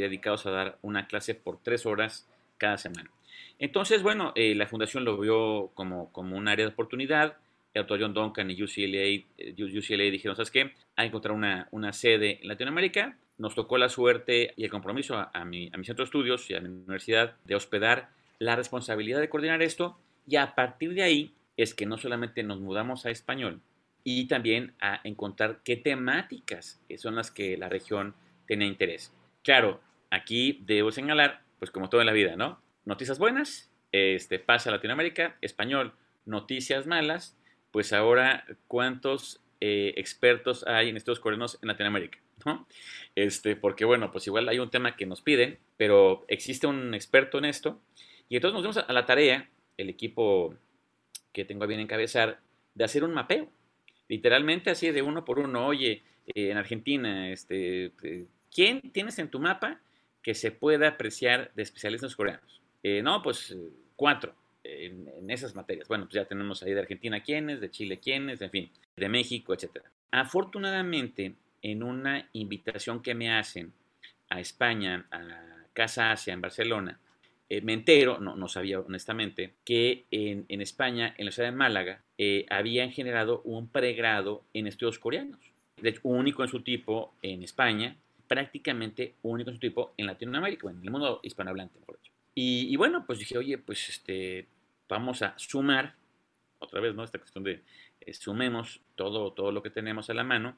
dedicados 0.00 0.46
a 0.46 0.50
dar 0.50 0.78
una 0.82 1.06
clase 1.06 1.34
por 1.34 1.62
tres 1.62 1.86
horas 1.86 2.28
cada 2.58 2.78
semana. 2.78 3.10
Entonces, 3.58 4.02
bueno, 4.02 4.32
eh, 4.34 4.54
la 4.54 4.66
fundación 4.66 5.04
lo 5.04 5.18
vio 5.18 5.70
como, 5.74 6.12
como 6.12 6.36
un 6.36 6.48
área 6.48 6.66
de 6.66 6.72
oportunidad. 6.72 7.36
El 7.72 7.82
doctor 7.82 8.00
John 8.00 8.14
Duncan 8.14 8.50
y 8.50 8.62
UCLA, 8.62 9.24
eh, 9.38 9.54
UCLA 9.56 10.04
dijeron, 10.04 10.36
¿sabes 10.36 10.50
qué? 10.50 10.72
Hay 10.96 11.08
encontrar 11.08 11.34
una, 11.34 11.68
una, 11.70 11.92
sede 11.92 12.40
en 12.42 12.48
Latinoamérica. 12.48 13.16
Nos 13.38 13.54
tocó 13.54 13.78
la 13.78 13.88
suerte 13.88 14.54
y 14.56 14.64
el 14.64 14.70
compromiso 14.70 15.28
a, 15.32 15.44
mi, 15.44 15.70
a 15.72 15.76
mi 15.76 15.84
centro 15.84 16.04
de 16.04 16.06
estudios 16.06 16.48
y 16.50 16.54
a 16.54 16.60
mi 16.60 16.68
universidad 16.68 17.36
de 17.44 17.56
hospedar 17.56 18.10
la 18.38 18.54
responsabilidad 18.54 19.20
de 19.20 19.28
coordinar 19.28 19.62
esto. 19.62 19.98
Y 20.26 20.36
a 20.36 20.54
partir 20.54 20.94
de 20.94 21.02
ahí 21.02 21.34
es 21.56 21.74
que 21.74 21.86
no 21.86 21.98
solamente 21.98 22.42
nos 22.42 22.60
mudamos 22.60 23.06
a 23.06 23.10
español, 23.10 23.60
y 24.04 24.26
también 24.26 24.74
a 24.80 25.00
encontrar 25.02 25.60
qué 25.64 25.76
temáticas 25.76 26.78
son 26.98 27.16
las 27.16 27.30
que 27.30 27.56
la 27.56 27.70
región 27.70 28.14
tiene 28.46 28.66
interés. 28.66 29.12
Claro, 29.44 29.80
aquí 30.10 30.60
debo 30.64 30.90
señalar, 30.90 31.44
pues 31.60 31.70
como 31.70 31.88
todo 31.88 32.00
en 32.00 32.06
la 32.06 32.12
vida, 32.12 32.34
¿no? 32.34 32.64
noticias 32.84 33.18
buenas, 33.18 33.70
este, 33.92 34.38
pasa 34.38 34.70
a 34.70 34.72
Latinoamérica, 34.72 35.36
español, 35.40 35.94
noticias 36.26 36.86
malas, 36.86 37.36
pues 37.70 37.92
ahora 37.92 38.44
cuántos 38.66 39.40
eh, 39.60 39.94
expertos 39.96 40.66
hay 40.66 40.88
en 40.88 40.96
estos 40.96 41.20
coreanos 41.20 41.58
en 41.62 41.68
Latinoamérica, 41.68 42.18
¿no? 42.44 42.66
Este, 43.14 43.56
porque 43.56 43.84
bueno, 43.84 44.10
pues 44.10 44.26
igual 44.26 44.48
hay 44.48 44.58
un 44.58 44.70
tema 44.70 44.96
que 44.96 45.06
nos 45.06 45.22
piden, 45.22 45.58
pero 45.76 46.24
existe 46.28 46.66
un 46.66 46.94
experto 46.94 47.38
en 47.38 47.46
esto, 47.46 47.80
y 48.28 48.36
entonces 48.36 48.54
nos 48.54 48.62
dimos 48.62 48.88
a 48.88 48.92
la 48.92 49.06
tarea, 49.06 49.50
el 49.76 49.88
equipo 49.88 50.54
que 51.32 51.44
tengo 51.44 51.64
a 51.64 51.66
bien 51.66 51.80
encabezar, 51.80 52.40
de 52.74 52.84
hacer 52.84 53.04
un 53.04 53.14
mapeo, 53.14 53.50
literalmente 54.08 54.70
así 54.70 54.90
de 54.90 55.02
uno 55.02 55.24
por 55.24 55.38
uno, 55.38 55.66
oye, 55.66 56.02
eh, 56.26 56.50
en 56.50 56.56
Argentina, 56.56 57.30
este, 57.30 57.92
eh, 58.02 58.26
¿quién 58.54 58.80
tienes 58.92 59.18
en 59.18 59.28
tu 59.28 59.40
mapa 59.40 59.80
que 60.22 60.34
se 60.34 60.52
pueda 60.52 60.88
apreciar 60.88 61.52
de 61.54 61.62
especialistas 61.62 62.16
coreanos? 62.16 62.62
Eh, 62.82 63.02
no, 63.02 63.20
pues 63.20 63.56
cuatro 63.96 64.34
en, 64.62 65.30
esas 65.30 65.54
materias. 65.54 65.88
Bueno, 65.88 66.04
pues 66.04 66.14
ya 66.14 66.24
tenemos 66.24 66.62
ahí 66.62 66.72
de 66.72 66.80
Argentina 66.80 67.20
quiénes, 67.20 67.60
de 67.60 67.70
Chile 67.70 67.98
quiénes, 67.98 68.40
en 68.40 68.50
fin, 68.50 68.70
de 68.96 69.08
México, 69.08 69.52
etc. 69.52 69.84
Afortunadamente, 70.10 71.34
en 71.60 71.82
una 71.82 72.28
invitación 72.32 73.02
que 73.02 73.14
me 73.14 73.32
hacen 73.32 73.72
a 74.30 74.40
España, 74.40 75.06
a 75.10 75.66
Casa 75.72 76.12
Asia 76.12 76.32
en 76.32 76.40
Barcelona, 76.40 77.00
eh, 77.48 77.60
me 77.60 77.74
entero, 77.74 78.18
no, 78.20 78.36
no 78.36 78.48
sabía 78.48 78.80
honestamente, 78.80 79.54
que 79.64 80.04
en, 80.10 80.60
España, 80.60 81.14
en 81.18 81.26
la 81.26 81.32
ciudad 81.32 81.50
de 81.50 81.56
Málaga, 81.56 82.02
eh, 82.16 82.46
habían 82.48 82.90
generado 82.90 83.42
un 83.42 83.68
pregrado 83.68 84.44
en 84.54 84.66
estudios 84.66 84.98
coreanos. 84.98 85.40
De 85.80 85.90
hecho, 85.90 86.00
único 86.04 86.42
en 86.42 86.48
su 86.48 86.62
tipo 86.62 87.14
en 87.20 87.42
España, 87.42 87.96
prácticamente 88.26 89.14
único 89.22 89.50
en 89.50 89.56
su 89.56 89.60
tipo 89.60 89.94
en 89.96 90.06
Latinoamérica, 90.06 90.70
en 90.70 90.82
el 90.82 90.90
mundo 90.90 91.20
hispanohablante, 91.22 91.78
mejor 91.78 91.98
dicho. 92.00 92.12
Y, 92.34 92.74
bueno, 92.76 93.04
pues 93.06 93.20
dije, 93.20 93.38
oye, 93.38 93.58
pues 93.58 93.88
este, 93.88 94.48
vamos 94.88 95.22
a 95.22 95.34
sumar, 95.38 95.94
otra 96.58 96.80
vez, 96.80 96.94
¿no? 96.94 97.04
Esta 97.04 97.18
cuestión 97.18 97.44
de 97.44 97.62
eh, 98.00 98.14
sumemos 98.14 98.80
todo, 98.96 99.32
todo 99.32 99.52
lo 99.52 99.62
que 99.62 99.70
tenemos 99.70 100.10
a 100.10 100.14
la 100.14 100.24
mano, 100.24 100.56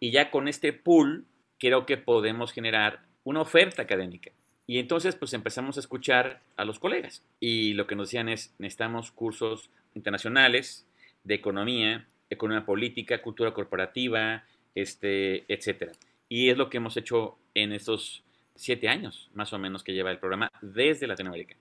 y 0.00 0.10
ya 0.10 0.30
con 0.30 0.48
este 0.48 0.72
pool 0.72 1.24
creo 1.58 1.86
que 1.86 1.96
podemos 1.96 2.52
generar 2.52 3.04
una 3.22 3.40
oferta 3.40 3.82
académica. 3.82 4.32
Y 4.66 4.78
entonces, 4.78 5.14
pues 5.14 5.32
empezamos 5.32 5.76
a 5.76 5.80
escuchar 5.80 6.40
a 6.56 6.64
los 6.64 6.78
colegas. 6.78 7.24
Y 7.38 7.74
lo 7.74 7.86
que 7.86 7.94
nos 7.94 8.08
decían 8.08 8.28
es, 8.28 8.54
necesitamos 8.58 9.12
cursos 9.12 9.70
internacionales 9.94 10.86
de 11.24 11.34
economía, 11.34 12.08
economía 12.30 12.64
política, 12.64 13.22
cultura 13.22 13.52
corporativa, 13.52 14.44
este, 14.74 15.44
etcétera. 15.52 15.92
Y 16.34 16.48
es 16.48 16.56
lo 16.56 16.70
que 16.70 16.78
hemos 16.78 16.96
hecho 16.96 17.36
en 17.52 17.72
estos 17.72 18.24
siete 18.54 18.88
años, 18.88 19.30
más 19.34 19.52
o 19.52 19.58
menos, 19.58 19.84
que 19.84 19.92
lleva 19.92 20.10
el 20.10 20.18
programa 20.18 20.48
desde 20.62 21.06
Latinoamérica. 21.06 21.56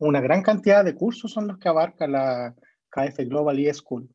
Una 0.00 0.20
gran 0.20 0.42
cantidad 0.42 0.84
de 0.84 0.96
cursos 0.96 1.30
son 1.30 1.46
los 1.46 1.56
que 1.58 1.68
abarca 1.68 2.08
la 2.08 2.52
KF 2.88 3.16
Global 3.28 3.60
eSchool. 3.60 4.08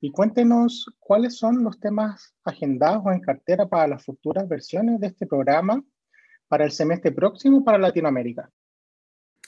Y 0.00 0.12
cuéntenos 0.12 0.86
cuáles 1.00 1.38
son 1.38 1.64
los 1.64 1.80
temas 1.80 2.36
agendados 2.44 3.02
o 3.04 3.10
en 3.10 3.18
cartera 3.18 3.66
para 3.66 3.88
las 3.88 4.04
futuras 4.04 4.48
versiones 4.48 5.00
de 5.00 5.08
este 5.08 5.26
programa 5.26 5.82
para 6.46 6.64
el 6.64 6.70
semestre 6.70 7.10
próximo 7.10 7.64
para 7.64 7.78
Latinoamérica. 7.78 8.48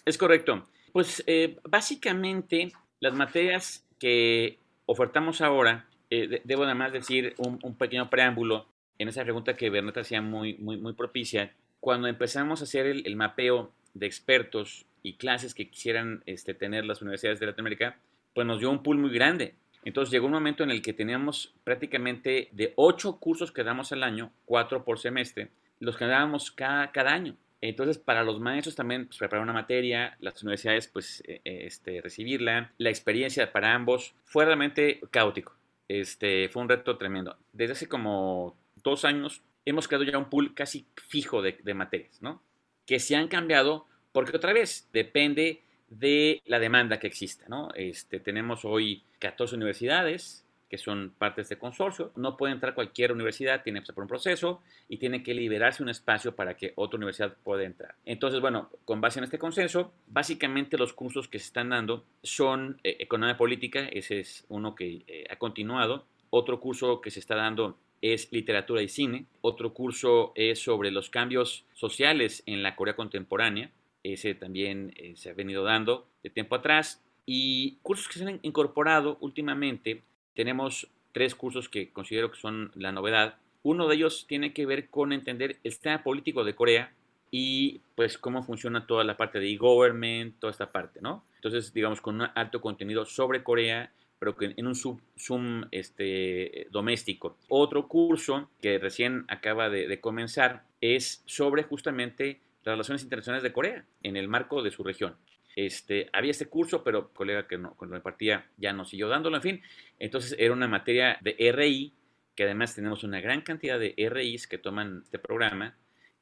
Es 0.05 0.19
correcto. 0.19 0.65
Pues 0.93 1.23
eh, 1.29 1.57
básicamente 1.63 2.73
las 2.99 3.15
materias 3.15 3.87
que 4.01 4.59
ofertamos 4.87 5.41
ahora, 5.41 5.89
eh, 6.11 6.43
debo 6.43 6.65
además 6.65 6.93
decir 6.93 7.37
un, 7.39 7.77
pequeño 7.77 8.11
preámbulo 8.11 8.67
en 9.01 9.09
esa 9.09 9.25
pregunta 9.25 9.57
que 9.57 9.71
Bernata 9.71 10.03
hacía 10.03 10.21
muy, 10.21 10.59
propicia. 10.95 11.55
Cuando 11.81 12.07
empezamos 12.07 12.61
a 12.61 12.65
hacer 12.65 12.85
el, 12.85 13.17
mapeo 13.17 13.73
de 13.95 14.05
expertos 14.05 14.85
y 15.03 15.15
clases 15.15 15.55
que 15.55 15.71
quisieran 15.71 16.23
este, 16.27 16.53
tener 16.53 16.85
las 16.85 17.01
universidades 17.01 17.41
de 17.41 17.47
Latinoamérica, 17.47 17.97
pues 18.35 18.47
nos 18.47 18.61
dio 18.61 18.71
un 18.71 18.83
pool 18.83 18.99
muy 18.99 19.11
grande. 19.11 19.55
Entonces 19.87 20.13
llegó 20.13 20.27
un 20.27 20.33
momento 20.33 20.65
en 20.65 20.71
el 20.71 20.83
que 20.83 20.93
teníamos 20.93 21.55
prácticamente 21.65 22.51
de 22.53 22.75
ocho 22.77 23.17
cursos 23.17 23.51
que 23.53 23.65
damos 23.65 23.91
al 23.93 24.03
año, 24.03 24.33
cuatro 24.45 24.85
por 24.85 24.99
semestre, 24.99 25.49
los 25.79 25.97
que 25.97 26.05
dábamos 26.05 26.51
cada, 26.51 26.93
cada 26.93 27.15
año. 27.15 27.37
Entonces, 27.63 27.97
para 27.97 28.23
los 28.23 28.39
maestros 28.39 28.77
también 28.77 29.07
pues, 29.07 29.17
preparar 29.17 29.43
una 29.43 29.55
materia, 29.55 30.15
las 30.21 30.43
universidades 30.43 30.89
pues 30.89 31.23
eh, 31.27 31.41
eh, 31.47 31.63
este, 31.65 32.03
recibirla, 32.03 32.71
la 32.77 32.91
experiencia 32.91 33.51
para 33.51 33.75
ambos 33.75 34.15
fue 34.25 34.45
realmente 34.45 35.01
caótico. 35.11 35.57
Este, 35.89 36.51
fue 36.51 36.61
un 36.61 36.69
reto 36.69 36.99
tremendo. 36.99 37.39
Desde 37.55 37.73
hace 37.73 37.89
como 37.89 38.57
dos 38.83 39.05
años 39.05 39.43
hemos 39.65 39.89
creado 39.89 40.05
ya 40.05 40.19
un 40.19 40.31
pool 40.31 40.55
casi 40.55 40.87
fijo 41.09 41.43
de, 41.43 41.75
materias, 41.75 42.21
¿no? 42.23 42.43
Que 42.87 42.99
se 42.99 43.17
han 43.17 43.29
cambiado 43.29 43.87
porque 44.13 44.37
otra 44.37 44.53
vez 44.53 44.89
depende 44.93 45.63
de 45.89 46.41
la 46.47 46.59
demanda 46.59 46.99
que 46.99 47.07
exista, 47.07 47.47
¿no? 47.49 47.69
Este, 47.75 48.21
tenemos 48.21 48.65
hoy 48.65 49.05
14 49.19 49.57
universidades, 49.57 50.45
que 50.71 50.79
son 50.79 51.13
partes 51.19 51.49
de 51.49 51.59
consorcio. 51.59 52.13
No 52.15 52.37
puede 52.37 52.53
entrar 52.53 52.75
cualquier 52.75 53.13
universidad, 53.13 53.63
tiene 53.65 53.81
que 53.81 53.83
pasar 53.83 53.95
por 53.97 54.05
un 54.05 54.09
proceso 54.09 54.63
y 54.89 54.99
tiene 54.99 55.23
que 55.23 55.35
liberarse 55.35 55.83
un 55.83 55.89
espacio 55.89 56.37
para 56.37 56.57
que 56.57 56.73
otra 56.77 56.97
universidad 56.97 57.37
pueda 57.43 57.65
entrar. 57.65 57.97
Entonces, 58.05 58.41
bueno, 58.41 58.71
con 58.85 59.01
base 59.01 59.19
en 59.19 59.25
este 59.25 59.39
consenso, 59.39 59.93
básicamente 60.07 60.79
los 60.79 60.93
cursos 60.93 61.27
que 61.27 61.41
se 61.41 61.47
están 61.47 61.71
dando 61.71 62.05
son 62.23 62.79
eh, 62.85 62.97
economía 63.01 63.37
política, 63.37 63.81
ese 63.91 64.21
es 64.21 64.45
uno 64.49 64.77
que 64.77 65.03
eh, 65.09 65.27
ha 65.29 65.37
continuado. 65.37 66.07
Otro 66.31 66.61
curso 66.61 67.01
que 67.01 67.11
se 67.11 67.19
está 67.19 67.35
dando 67.35 67.77
es 68.03 68.33
literatura 68.33 68.83
y 68.83 68.89
cine. 68.89 69.27
Otro 69.41 69.73
curso 69.73 70.33
es 70.35 70.63
sobre 70.63 70.91
los 70.91 71.11
cambios 71.11 71.65
sociales 71.75 72.43
en 72.47 72.63
la 72.63 72.77
Corea 72.77 72.97
contemporánea. 72.97 73.71
Ese 74.03 74.35
también 74.35 74.93
eh, 74.97 75.15
se 75.17 75.31
ha 75.31 75.35
venido 75.35 75.65
dando 75.65 76.07
de 76.23 76.31
tiempo 76.31 76.55
atrás. 76.55 77.03
Y 77.27 77.79
cursos 77.83 78.09
que 78.09 78.19
se 78.19 78.27
han 78.27 78.41
incorporado 78.43 79.19
últimamente 79.21 80.03
tenemos 80.35 80.89
tres 81.13 81.35
cursos 81.35 81.69
que 81.69 81.91
considero 81.93 82.31
que 82.31 82.39
son 82.39 82.73
la 82.75 82.93
novedad. 82.93 83.37
Uno 83.63 83.89
de 83.89 83.97
ellos 83.97 84.27
tiene 84.27 84.53
que 84.53 84.67
ver 84.67 84.89
con 84.89 85.13
entender 85.13 85.59
el 85.65 85.73
sistema 85.73 86.03
político 86.03 86.45
de 86.45 86.55
Corea 86.55 86.93
y 87.31 87.81
pues 87.95 88.19
cómo 88.19 88.43
funciona 88.43 88.87
toda 88.87 89.05
la 89.05 89.17
parte 89.17 89.39
de 89.39 89.51
e-government, 89.51 90.39
toda 90.41 90.51
esta 90.51 90.73
parte, 90.73 91.01
¿no? 91.01 91.25
Entonces, 91.37 91.73
digamos, 91.73 92.01
con 92.01 92.21
un 92.21 92.29
alto 92.35 92.61
contenido 92.61 93.05
sobre 93.05 93.43
Corea, 93.43 93.93
pero 94.21 94.37
que 94.37 94.55
en 94.57 94.67
un 94.67 94.77
Zoom 94.77 95.65
este, 95.73 96.69
doméstico. 96.71 97.39
Otro 97.49 97.89
curso 97.89 98.51
que 98.61 98.79
recién 98.79 99.25
acaba 99.27 99.69
de, 99.71 99.89
de 99.89 100.01
comenzar 100.01 100.63
es 100.81 101.23
sobre 101.27 101.65
justamente 101.65 102.41
las 102.63 102.75
relaciones 102.75 103.03
internacionales 103.03 103.43
de 103.43 103.53
Corea 103.53 103.85
en 104.03 104.17
el 104.17 104.29
marco 104.29 104.63
de 104.63 104.71
su 104.71 104.85
región. 104.85 105.17
Este, 105.57 106.09
había 106.13 106.31
este 106.31 106.47
curso, 106.47 106.85
pero 106.85 107.13
colega 107.13 107.49
que 107.49 107.59
no, 107.59 107.75
cuando 107.75 107.95
me 107.95 108.01
partía 108.01 108.47
ya 108.57 108.73
no 108.73 108.85
siguió 108.85 109.09
dándolo, 109.09 109.37
en 109.37 109.43
fin. 109.43 109.63
Entonces 109.99 110.37
era 110.39 110.53
una 110.53 110.69
materia 110.69 111.19
de 111.23 111.35
RI, 111.53 111.95
que 112.37 112.45
además 112.45 112.75
tenemos 112.75 113.03
una 113.03 113.21
gran 113.21 113.41
cantidad 113.41 113.79
de 113.79 113.95
RIs 113.97 114.47
que 114.47 114.59
toman 114.59 115.01
este 115.03 115.19
programa, 115.19 115.77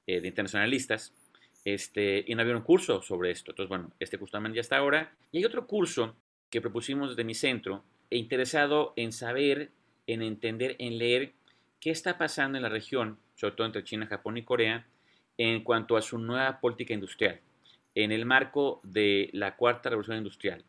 eh, 0.07 0.21
de 0.21 0.29
internacionalistas, 0.29 1.13
este, 1.65 2.25
y 2.27 2.35
no 2.35 2.43
había 2.43 2.57
un 2.57 2.63
curso 2.63 3.03
sobre 3.03 3.31
esto. 3.31 3.51
Entonces, 3.51 3.69
bueno, 3.69 3.93
este 4.01 4.19
curso 4.19 4.33
también 4.33 4.55
ya 4.55 4.61
está 4.63 4.79
ahora. 4.79 5.13
Y 5.31 5.39
hay 5.39 5.45
otro 5.45 5.67
curso 5.67 6.17
que 6.51 6.61
propusimos 6.61 7.11
desde 7.11 7.25
mi 7.25 7.35
centro, 7.35 7.85
e 8.11 8.17
interesado 8.17 8.95
en 8.97 9.13
saber, 9.13 9.71
en 10.07 10.23
entender, 10.23 10.77
en 10.79 10.99
leer 10.99 11.33
qué 11.81 11.91
está 11.91 12.19
pasando 12.19 12.57
en 12.57 12.63
la 12.63 12.69
región, 12.69 13.19
sobre 13.35 13.55
todo 13.55 13.67
entre 13.67 13.85
China, 13.85 14.07
Japón 14.07 14.37
y 14.37 14.43
Corea, 14.43 14.87
en 15.37 15.63
cuanto 15.63 15.97
a 15.97 16.03
su 16.03 16.19
nueva 16.19 16.61
política 16.61 16.95
industrial 16.95 17.41
en 17.95 18.13
el 18.13 18.27
marco 18.27 18.81
de 18.85 19.29
la 19.33 19.57
cuarta 19.57 19.91
revolución 19.91 20.19
industrial. 20.19 20.65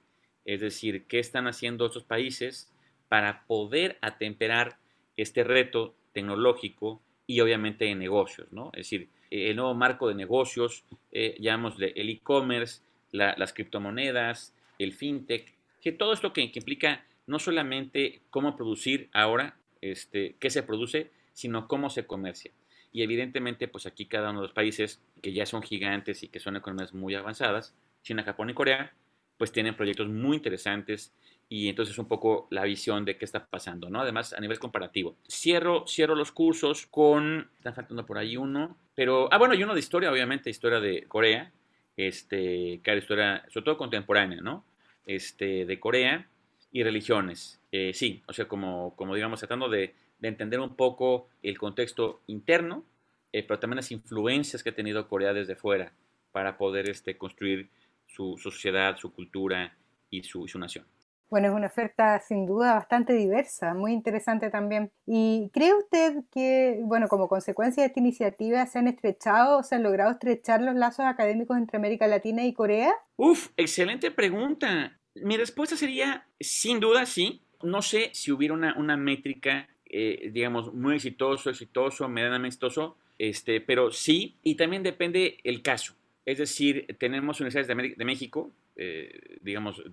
Es 0.45 0.61
decir, 0.61 1.05
qué 1.05 1.19
están 1.19 1.45
haciendo 1.47 1.85
estos 1.85 2.03
países 2.03 2.73
para 3.07 3.45
poder 3.45 3.99
atemperar 4.01 4.77
este 5.15 5.43
reto 5.43 5.95
tecnológico 6.11 7.01
y 7.27 7.41
obviamente 7.41 7.85
de 7.85 7.93
negocios, 7.93 8.51
¿no? 8.51 8.71
Es 8.73 8.79
decir, 8.79 9.09
el 9.29 9.55
nuevo 9.55 9.75
marco 9.75 10.07
de 10.07 10.15
negocios, 10.15 10.83
eh, 11.11 11.35
el 11.39 12.09
e-commerce, 12.09 12.81
las 13.11 13.53
criptomonedas, 13.53 14.55
el 14.79 14.93
fintech, 14.93 15.53
que 15.81 15.91
todo 15.91 16.13
esto 16.13 16.33
que, 16.33 16.51
que, 16.51 16.59
implica 16.59 17.05
no 17.27 17.39
solamente 17.39 18.21
cómo 18.29 18.55
producir 18.55 19.09
ahora, 19.13 19.57
este, 19.81 20.35
qué 20.39 20.49
se 20.49 20.63
produce, 20.63 21.11
sino 21.33 21.67
cómo 21.67 21.89
se 21.89 22.05
comercia. 22.05 22.51
Y 22.91 23.03
evidentemente, 23.03 23.67
pues 23.67 23.85
aquí 23.85 24.07
cada 24.07 24.31
uno 24.31 24.41
de 24.41 24.47
los 24.47 24.53
países 24.53 25.01
que 25.21 25.31
ya 25.31 25.45
son 25.45 25.61
gigantes 25.61 26.23
y 26.23 26.29
que 26.29 26.39
son 26.39 26.55
economías 26.55 26.93
muy 26.93 27.15
avanzadas, 27.15 27.75
China, 28.01 28.23
Japón 28.23 28.49
y 28.49 28.53
Corea, 28.53 28.93
pues 29.37 29.51
tienen 29.51 29.75
proyectos 29.75 30.09
muy 30.09 30.37
interesantes 30.37 31.13
y 31.47 31.69
entonces 31.69 31.97
un 31.97 32.07
poco 32.07 32.47
la 32.51 32.63
visión 32.63 33.05
de 33.05 33.17
qué 33.17 33.25
está 33.25 33.45
pasando, 33.47 33.89
¿no? 33.89 34.01
Además, 34.01 34.33
a 34.33 34.39
nivel 34.39 34.59
comparativo. 34.59 35.15
Cierro, 35.27 35.85
cierro 35.87 36.13
los 36.13 36.31
cursos 36.31 36.85
con, 36.87 37.49
están 37.57 37.73
faltando 37.73 38.05
por 38.05 38.17
ahí 38.17 38.37
uno, 38.37 38.77
pero, 38.95 39.29
ah, 39.31 39.37
bueno, 39.37 39.55
y 39.55 39.63
uno 39.63 39.73
de 39.73 39.79
historia, 39.79 40.11
obviamente, 40.11 40.49
historia 40.49 40.79
de 40.79 41.05
Corea, 41.07 41.51
este, 41.97 42.81
que 42.83 42.97
historia, 42.97 43.43
sobre 43.49 43.65
todo 43.65 43.77
contemporánea, 43.77 44.41
¿no? 44.41 44.63
Este, 45.05 45.65
de 45.65 45.79
Corea 45.79 46.27
y 46.71 46.83
religiones. 46.83 47.59
Eh, 47.71 47.93
sí, 47.93 48.23
o 48.27 48.33
sea, 48.33 48.47
como, 48.47 48.95
como 48.95 49.15
digamos, 49.15 49.39
tratando 49.39 49.69
de 49.69 49.93
de 50.19 50.27
entender 50.27 50.59
un 50.59 50.75
poco 50.75 51.27
el 51.41 51.57
contexto 51.57 52.21
interno, 52.27 52.83
eh, 53.31 53.43
pero 53.43 53.59
también 53.59 53.77
las 53.77 53.91
influencias 53.91 54.63
que 54.63 54.69
ha 54.69 54.75
tenido 54.75 55.07
Corea 55.07 55.33
desde 55.33 55.55
fuera 55.55 55.93
para 56.31 56.57
poder 56.57 56.89
este, 56.89 57.17
construir 57.17 57.69
su, 58.07 58.37
sociedad, 58.37 58.97
su 58.97 59.13
cultura 59.13 59.75
y 60.09 60.23
su, 60.23 60.47
su 60.47 60.59
nación. 60.59 60.85
Bueno, 61.29 61.47
es 61.47 61.53
una 61.53 61.67
oferta 61.67 62.19
sin 62.19 62.45
duda 62.45 62.73
bastante 62.73 63.13
diversa, 63.13 63.73
muy 63.73 63.93
interesante 63.93 64.49
también. 64.49 64.91
¿Y 65.05 65.49
cree 65.53 65.73
usted 65.73 66.23
que, 66.31 66.79
bueno, 66.83 67.07
como 67.07 67.27
consecuencia 67.27 67.83
de 67.83 67.87
esta 67.87 67.99
iniciativa 67.99 68.65
se 68.65 68.79
han 68.79 68.87
estrechado 68.87 69.63
se 69.63 69.75
han 69.75 69.83
logrado 69.83 70.11
estrechar 70.11 70.61
los 70.61 70.75
lazos 70.75 71.05
académicos 71.05 71.57
entre 71.57 71.77
América 71.77 72.07
Latina 72.07 72.45
y 72.45 72.53
Corea? 72.53 72.93
Uf, 73.17 73.49
excelente 73.57 74.11
pregunta. 74.11 74.99
Mi 75.15 75.37
respuesta 75.37 75.75
sería, 75.75 76.25
sin 76.39 76.79
duda, 76.79 77.05
sí. 77.05 77.41
No 77.61 77.81
sé 77.81 78.09
si 78.13 78.31
hubiera 78.31 78.53
una, 78.53 78.75
una 78.77 78.95
métrica 78.95 79.67
eh, 79.91 80.29
digamos, 80.31 80.71
muy 80.71 80.95
exitoso, 80.95 81.49
exitoso, 81.49 82.07
medianamente 82.07 82.49
exitoso, 82.49 82.95
este, 83.17 83.59
pero 83.59 83.91
sí, 83.91 84.35
y 84.43 84.53
también 84.53 84.83
depende 84.83 85.37
el 85.43 85.63
caso. 85.63 85.95
Es 86.25 86.37
decir, 86.37 86.85
tenemos 86.99 87.39
universidades 87.39 87.97
de, 87.97 88.05
México, 88.05 88.51
eh, 88.81 89.39
digamos, 89.41 89.83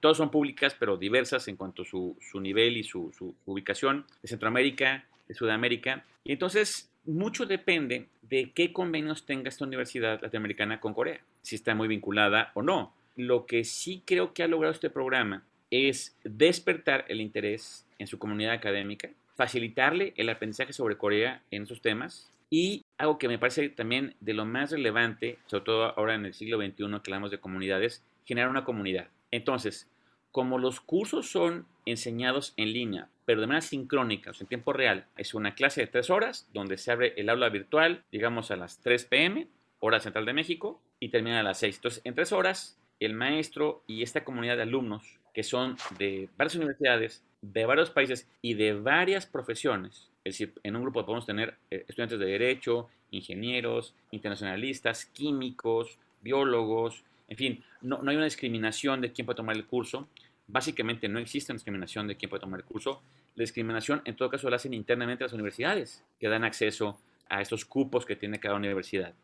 todas 0.00 0.18
son 0.18 0.30
públicas, 0.30 0.76
pero 0.78 0.98
diversas 0.98 1.48
en 1.48 1.56
cuanto 1.56 1.80
a 1.80 1.84
su, 1.86 2.14
su 2.20 2.40
nivel 2.40 2.76
y 2.76 2.84
su, 2.84 3.10
su, 3.16 3.34
ubicación, 3.46 4.04
de 4.20 4.28
Centroamérica, 4.28 5.06
de 5.26 5.34
Sudamérica. 5.34 6.04
Y 6.24 6.32
entonces, 6.32 6.90
mucho 7.06 7.46
depende 7.46 8.08
de 8.20 8.50
qué 8.50 8.70
convenios 8.70 9.24
tenga 9.24 9.48
esta 9.48 9.64
universidad 9.64 10.20
latinoamericana 10.20 10.78
con 10.78 10.92
Corea, 10.92 11.22
si 11.40 11.56
está 11.56 11.74
muy 11.74 11.88
vinculada 11.88 12.52
o 12.52 12.60
no. 12.60 12.92
Lo 13.16 13.46
que 13.46 13.64
sí 13.64 14.02
creo 14.04 14.34
que 14.34 14.42
ha 14.42 14.48
logrado 14.48 14.74
este 14.74 14.90
programa 14.90 15.42
es 15.70 16.14
despertar 16.22 17.06
el 17.08 17.22
interés 17.22 17.86
en 17.98 18.08
su 18.08 18.18
comunidad 18.18 18.52
académica, 18.52 19.08
facilitarle 19.36 20.12
el 20.18 20.28
aprendizaje 20.28 20.74
sobre 20.74 20.98
Corea 20.98 21.40
en 21.50 21.62
esos 21.62 21.80
temas 21.80 22.30
y 22.56 22.86
algo 22.98 23.18
que 23.18 23.26
me 23.26 23.36
parece 23.36 23.68
también 23.68 24.14
de 24.20 24.32
lo 24.32 24.44
más 24.44 24.70
relevante, 24.70 25.40
sobre 25.46 25.64
todo 25.64 25.98
ahora 25.98 26.14
en 26.14 26.24
el 26.24 26.34
siglo 26.34 26.58
XXI 26.58 26.74
que 27.02 27.10
hablamos 27.10 27.32
de 27.32 27.40
comunidades, 27.40 28.04
generar 28.24 28.48
una 28.48 28.62
comunidad. 28.62 29.08
Entonces, 29.32 29.90
como 30.30 30.60
los 30.60 30.80
cursos 30.80 31.28
son 31.28 31.66
enseñados 31.84 32.54
en 32.56 32.72
línea, 32.72 33.08
pero 33.24 33.40
de 33.40 33.48
manera 33.48 33.60
sincrónica, 33.60 34.30
o 34.30 34.34
sea, 34.34 34.44
en 34.44 34.50
tiempo 34.50 34.72
real, 34.72 35.06
es 35.16 35.34
una 35.34 35.56
clase 35.56 35.80
de 35.80 35.88
tres 35.88 36.10
horas 36.10 36.48
donde 36.52 36.78
se 36.78 36.92
abre 36.92 37.14
el 37.16 37.28
aula 37.28 37.48
virtual, 37.48 38.04
digamos 38.12 38.52
a 38.52 38.56
las 38.56 38.78
3 38.82 39.04
pm, 39.06 39.48
hora 39.80 39.98
central 39.98 40.24
de 40.24 40.34
México, 40.34 40.80
y 41.00 41.08
termina 41.08 41.40
a 41.40 41.42
las 41.42 41.58
6. 41.58 41.74
Entonces, 41.74 42.02
en 42.04 42.14
tres 42.14 42.30
horas, 42.30 42.78
el 43.00 43.14
maestro 43.14 43.82
y 43.88 44.04
esta 44.04 44.22
comunidad 44.22 44.54
de 44.54 44.62
alumnos, 44.62 45.18
que 45.32 45.42
son 45.42 45.76
de 45.98 46.28
varias 46.36 46.54
universidades, 46.54 47.24
de 47.42 47.66
varios 47.66 47.90
países 47.90 48.30
y 48.42 48.54
de 48.54 48.74
varias 48.74 49.26
profesiones 49.26 50.13
Es 50.24 50.34
decir, 50.34 50.54
en 50.62 50.74
un 50.74 50.82
grupo 50.82 51.04
podemos 51.04 51.26
tener 51.26 51.56
eh, 51.70 51.84
estudiantes 51.86 52.18
de 52.18 52.26
derecho, 52.26 52.88
ingenieros, 53.10 53.94
internacionalistas, 54.10 55.04
químicos, 55.06 55.98
biólogos, 56.22 57.04
en 57.28 57.36
fin, 57.36 57.64
no, 57.82 58.02
no 58.02 58.10
hay 58.10 58.16
una 58.16 58.24
discriminación 58.24 59.00
de 59.00 59.12
quién 59.12 59.26
puede 59.26 59.36
tomar 59.36 59.56
el 59.56 59.66
curso. 59.66 60.08
Básicamente 60.46 61.08
no 61.08 61.18
existe 61.18 61.52
una 61.52 61.56
discriminación 61.56 62.06
de 62.06 62.16
quién 62.16 62.28
puede 62.28 62.40
tomar 62.40 62.60
el 62.60 62.66
curso. 62.66 63.02
La 63.34 63.42
discriminación, 63.42 64.02
en 64.04 64.16
todo 64.16 64.30
caso, 64.30 64.50
la 64.50 64.56
hacen 64.56 64.74
internamente 64.74 65.24
las 65.24 65.32
universidades, 65.32 66.04
que 66.20 66.28
dan 66.28 66.44
acceso 66.44 66.98
a 67.28 67.40
estos 67.40 67.64
cupos 67.64 68.04
que 68.04 68.16
tiene 68.16 68.40
cada 68.40 68.54
universidad. 68.54 69.14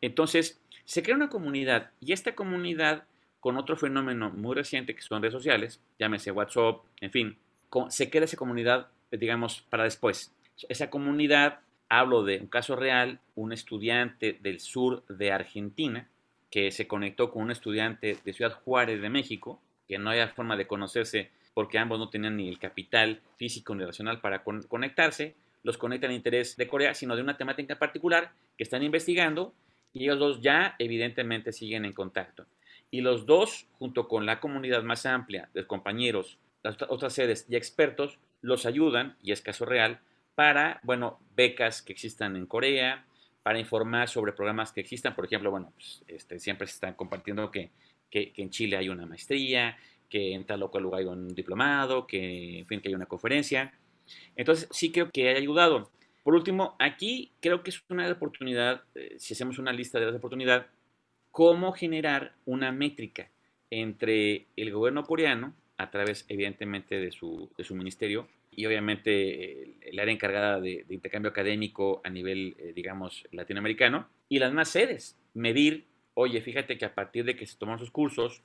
Entonces, 0.00 0.60
se 0.84 1.02
crea 1.02 1.16
una 1.16 1.28
comunidad 1.28 1.90
y 2.00 2.12
esta 2.12 2.34
comunidad, 2.34 3.04
con 3.40 3.56
otro 3.56 3.76
fenómeno 3.76 4.30
muy 4.30 4.54
reciente 4.54 4.94
que 4.94 5.02
son 5.02 5.22
redes 5.22 5.32
sociales, 5.32 5.80
llámese 5.98 6.30
WhatsApp, 6.30 6.80
en 7.00 7.10
fin, 7.10 7.38
se 7.88 8.10
queda 8.10 8.24
esa 8.24 8.36
comunidad, 8.36 8.88
digamos, 9.10 9.62
para 9.70 9.84
después. 9.84 10.34
Esa 10.68 10.88
comunidad, 10.88 11.60
hablo 11.88 12.22
de 12.22 12.38
un 12.38 12.46
caso 12.46 12.76
real, 12.76 13.20
un 13.34 13.52
estudiante 13.52 14.38
del 14.40 14.60
sur 14.60 15.04
de 15.06 15.32
Argentina 15.32 16.08
que 16.50 16.70
se 16.70 16.86
conectó 16.86 17.32
con 17.32 17.42
un 17.42 17.50
estudiante 17.50 18.16
de 18.24 18.32
Ciudad 18.32 18.52
Juárez 18.52 19.02
de 19.02 19.10
México, 19.10 19.60
que 19.88 19.98
no 19.98 20.10
había 20.10 20.28
forma 20.28 20.56
de 20.56 20.68
conocerse 20.68 21.30
porque 21.52 21.78
ambos 21.78 21.98
no 21.98 22.10
tenían 22.10 22.36
ni 22.36 22.48
el 22.48 22.58
capital 22.58 23.20
físico 23.36 23.74
ni 23.74 23.84
racional 23.84 24.20
para 24.20 24.44
conectarse, 24.44 25.34
los 25.64 25.78
conecta 25.78 26.06
el 26.06 26.12
interés 26.12 26.56
de 26.56 26.68
Corea, 26.68 26.94
sino 26.94 27.16
de 27.16 27.22
una 27.22 27.36
temática 27.36 27.78
particular 27.78 28.32
que 28.56 28.64
están 28.64 28.82
investigando 28.82 29.52
y 29.92 30.04
ellos 30.04 30.18
dos 30.18 30.40
ya 30.40 30.76
evidentemente 30.78 31.52
siguen 31.52 31.84
en 31.84 31.92
contacto. 31.92 32.46
Y 32.90 33.00
los 33.00 33.26
dos, 33.26 33.66
junto 33.78 34.06
con 34.06 34.26
la 34.26 34.40
comunidad 34.40 34.82
más 34.82 35.06
amplia 35.06 35.48
de 35.54 35.66
compañeros, 35.66 36.38
las 36.62 36.76
otras 36.88 37.12
sedes 37.12 37.46
y 37.48 37.56
expertos, 37.56 38.18
los 38.40 38.66
ayudan, 38.66 39.16
y 39.22 39.32
es 39.32 39.40
caso 39.40 39.64
real, 39.64 40.00
para, 40.34 40.80
bueno, 40.82 41.20
becas 41.34 41.82
que 41.82 41.92
existan 41.92 42.36
en 42.36 42.46
Corea, 42.46 43.04
para 43.42 43.58
informar 43.58 44.08
sobre 44.08 44.32
programas 44.32 44.72
que 44.72 44.80
existan. 44.80 45.14
Por 45.14 45.26
ejemplo, 45.26 45.50
bueno, 45.50 45.72
pues, 45.74 46.02
este, 46.08 46.38
siempre 46.38 46.66
se 46.66 46.74
están 46.74 46.94
compartiendo 46.94 47.50
que, 47.50 47.70
que, 48.10 48.32
en 48.36 48.50
Chile 48.50 48.76
hay 48.76 48.88
una 48.88 49.06
maestría, 49.06 49.76
que 50.08 50.34
en 50.34 50.44
tal 50.44 50.60
local 50.60 50.82
lugar 50.82 51.00
hay 51.00 51.06
un 51.06 51.28
diplomado, 51.28 52.06
que, 52.06 52.60
en 52.60 52.66
fin, 52.66 52.80
que 52.80 52.88
hay 52.88 52.94
una 52.94 53.06
conferencia. 53.06 53.74
Entonces, 54.36 54.68
sí 54.70 54.90
creo 54.92 55.10
que 55.10 55.30
ha 55.30 55.36
ayudado. 55.36 55.90
Por 56.22 56.34
último, 56.34 56.74
aquí 56.78 57.32
creo 57.40 57.62
que 57.62 57.70
es 57.70 57.82
una 57.88 58.10
oportunidad, 58.10 58.82
eh, 58.94 59.16
si 59.18 59.34
hacemos 59.34 59.58
una 59.58 59.72
lista 59.72 60.00
de 60.00 60.06
las 60.06 60.14
oportunidades, 60.14 60.66
cómo 61.30 61.72
generar 61.72 62.34
una 62.46 62.72
métrica 62.72 63.28
entre 63.70 64.46
el 64.56 64.72
gobierno 64.72 65.04
coreano, 65.04 65.54
a 65.76 65.90
través 65.90 66.24
evidentemente 66.28 66.98
de 66.98 67.10
su, 67.10 67.50
de 67.58 67.64
su 67.64 67.74
ministerio, 67.74 68.28
y 68.56 68.66
obviamente 68.66 69.76
el 69.88 69.98
área 69.98 70.12
encargada 70.12 70.60
de, 70.60 70.84
intercambio 70.88 71.30
académico 71.30 72.00
a 72.04 72.10
nivel, 72.10 72.56
eh, 72.58 72.72
digamos, 72.74 73.26
latinoamericano, 73.32 74.08
y 74.28 74.38
las 74.38 74.52
más 74.52 74.68
sedes. 74.68 75.16
Medir, 75.34 75.84
oye, 76.14 76.40
fíjate 76.40 76.78
que 76.78 76.84
a 76.84 76.94
partir 76.94 77.24
de 77.24 77.36
que 77.36 77.46
se 77.46 77.56
tomaron 77.56 77.78
sus 77.78 77.90
cursos, 77.90 78.42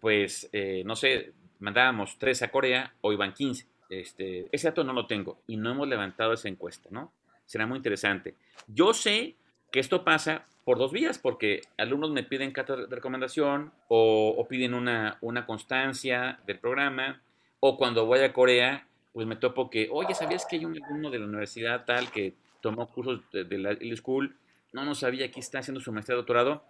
pues, 0.00 0.48
eh, 0.52 0.82
no 0.84 0.96
sé, 0.96 1.32
mandábamos 1.58 2.18
tres 2.18 2.42
a 2.42 2.48
Corea, 2.48 2.94
hoy 3.00 3.16
van 3.16 3.34
15. 3.34 3.66
Este, 3.90 4.48
ese 4.50 4.68
dato 4.68 4.84
no 4.84 4.94
lo 4.94 5.06
tengo 5.06 5.42
y 5.46 5.56
no 5.56 5.70
hemos 5.70 5.86
levantado 5.86 6.32
esa 6.32 6.48
encuesta, 6.48 6.88
¿no? 6.90 7.12
Será 7.44 7.66
muy 7.66 7.76
interesante. 7.76 8.34
Yo 8.66 8.94
sé 8.94 9.36
que 9.70 9.80
esto 9.80 10.04
pasa 10.04 10.46
por 10.64 10.78
dos 10.78 10.92
vías, 10.92 11.18
porque 11.18 11.62
alumnos 11.76 12.10
me 12.10 12.22
piden 12.22 12.52
carta 12.52 12.76
de 12.76 12.86
recomendación 12.86 13.72
o, 13.88 14.46
piden 14.48 14.74
una, 14.74 15.18
una 15.20 15.44
constancia 15.44 16.38
del 16.46 16.58
programa, 16.58 17.20
o 17.60 17.76
cuando 17.76 18.06
voy 18.06 18.20
a 18.20 18.32
Corea, 18.32 18.86
pues 19.12 19.26
me 19.26 19.36
topo 19.36 19.70
que, 19.70 19.88
oye, 19.90 20.14
¿sabías 20.14 20.46
que 20.46 20.56
hay 20.56 20.64
un 20.64 20.82
alumno 20.82 21.10
de 21.10 21.18
la 21.18 21.26
universidad 21.26 21.84
tal 21.84 22.10
que 22.10 22.34
tomó 22.60 22.88
cursos 22.88 23.20
de, 23.32 23.58
la 23.58 23.76
school? 23.96 24.36
No, 24.72 24.84
no 24.84 24.94
sabía 24.94 25.30
que 25.30 25.40
está 25.40 25.58
haciendo 25.58 25.80
su 25.80 25.92
maestría 25.92 26.16
doctorado. 26.16 26.64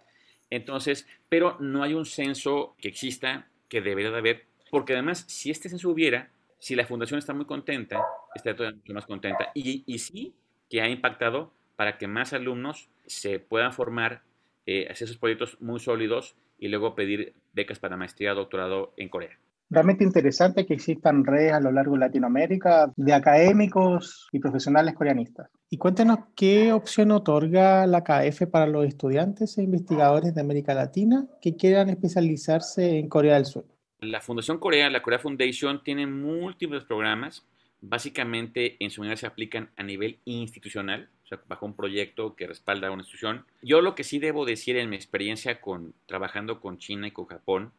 Entonces, 0.49 1.07
pero 1.29 1.57
no 1.59 1.83
hay 1.83 1.93
un 1.93 2.05
censo 2.05 2.75
que 2.79 2.89
exista, 2.89 3.47
que 3.69 3.81
debería 3.81 4.11
de 4.11 4.17
haber, 4.17 4.45
porque 4.69 4.93
además, 4.93 5.25
si 5.27 5.51
este 5.51 5.69
censo 5.69 5.89
hubiera, 5.89 6.29
si 6.59 6.75
la 6.75 6.85
fundación 6.85 7.17
está 7.17 7.33
muy 7.33 7.45
contenta, 7.45 8.03
estaría 8.35 8.57
todavía 8.57 8.77
mucho 8.77 8.93
más 8.93 9.05
contenta. 9.05 9.51
Y, 9.53 9.83
y 9.85 9.99
sí 9.99 10.33
que 10.69 10.81
ha 10.81 10.89
impactado 10.89 11.53
para 11.75 11.97
que 11.97 12.07
más 12.07 12.33
alumnos 12.33 12.89
se 13.05 13.39
puedan 13.39 13.73
formar, 13.73 14.21
eh, 14.65 14.87
hacer 14.89 15.05
esos 15.05 15.17
proyectos 15.17 15.57
muy 15.61 15.79
sólidos 15.79 16.35
y 16.59 16.67
luego 16.67 16.95
pedir 16.95 17.33
becas 17.53 17.79
para 17.79 17.97
maestría, 17.97 18.33
doctorado 18.33 18.93
en 18.97 19.09
Corea. 19.09 19.37
Realmente 19.73 20.03
interesante 20.03 20.67
que 20.67 20.75
existan 20.75 21.25
redes 21.25 21.51
a 21.51 21.59
lo 21.59 21.71
largo 21.71 21.93
de 21.93 22.01
Latinoamérica 22.01 22.93
de 22.95 23.11
académicos 23.11 24.27
y 24.31 24.37
profesionales 24.37 24.93
coreanistas. 24.93 25.49
Y 25.67 25.79
cuéntenos 25.79 26.19
qué 26.35 26.71
opción 26.71 27.09
otorga 27.09 27.87
la 27.87 28.03
KF 28.03 28.43
para 28.51 28.67
los 28.67 28.85
estudiantes 28.85 29.57
e 29.57 29.63
investigadores 29.63 30.35
de 30.35 30.41
América 30.41 30.75
Latina 30.75 31.25
que 31.41 31.55
quieran 31.55 31.89
especializarse 31.89 32.99
en 32.99 33.09
Corea 33.09 33.33
del 33.33 33.45
Sur. 33.45 33.65
La 33.99 34.21
Fundación 34.21 34.59
Corea, 34.59 34.91
la 34.91 35.01
Corea 35.01 35.17
Foundation, 35.17 35.83
tiene 35.83 36.05
múltiples 36.05 36.83
programas. 36.83 37.43
Básicamente, 37.81 38.77
en 38.79 38.91
su 38.91 39.01
mayoría 39.01 39.17
se 39.17 39.25
aplican 39.25 39.71
a 39.75 39.81
nivel 39.81 40.19
institucional, 40.25 41.09
o 41.23 41.27
sea, 41.27 41.39
bajo 41.47 41.65
un 41.65 41.75
proyecto 41.75 42.35
que 42.35 42.45
respalda 42.45 42.89
a 42.89 42.91
una 42.91 43.01
institución. 43.01 43.43
Yo 43.63 43.81
lo 43.81 43.95
que 43.95 44.03
sí 44.03 44.19
debo 44.19 44.45
decir 44.45 44.77
en 44.77 44.91
mi 44.91 44.97
experiencia 44.97 45.59
con 45.59 45.95
trabajando 46.05 46.61
con 46.61 46.77
China 46.77 47.07
y 47.07 47.11
con 47.11 47.25
Japón, 47.25 47.71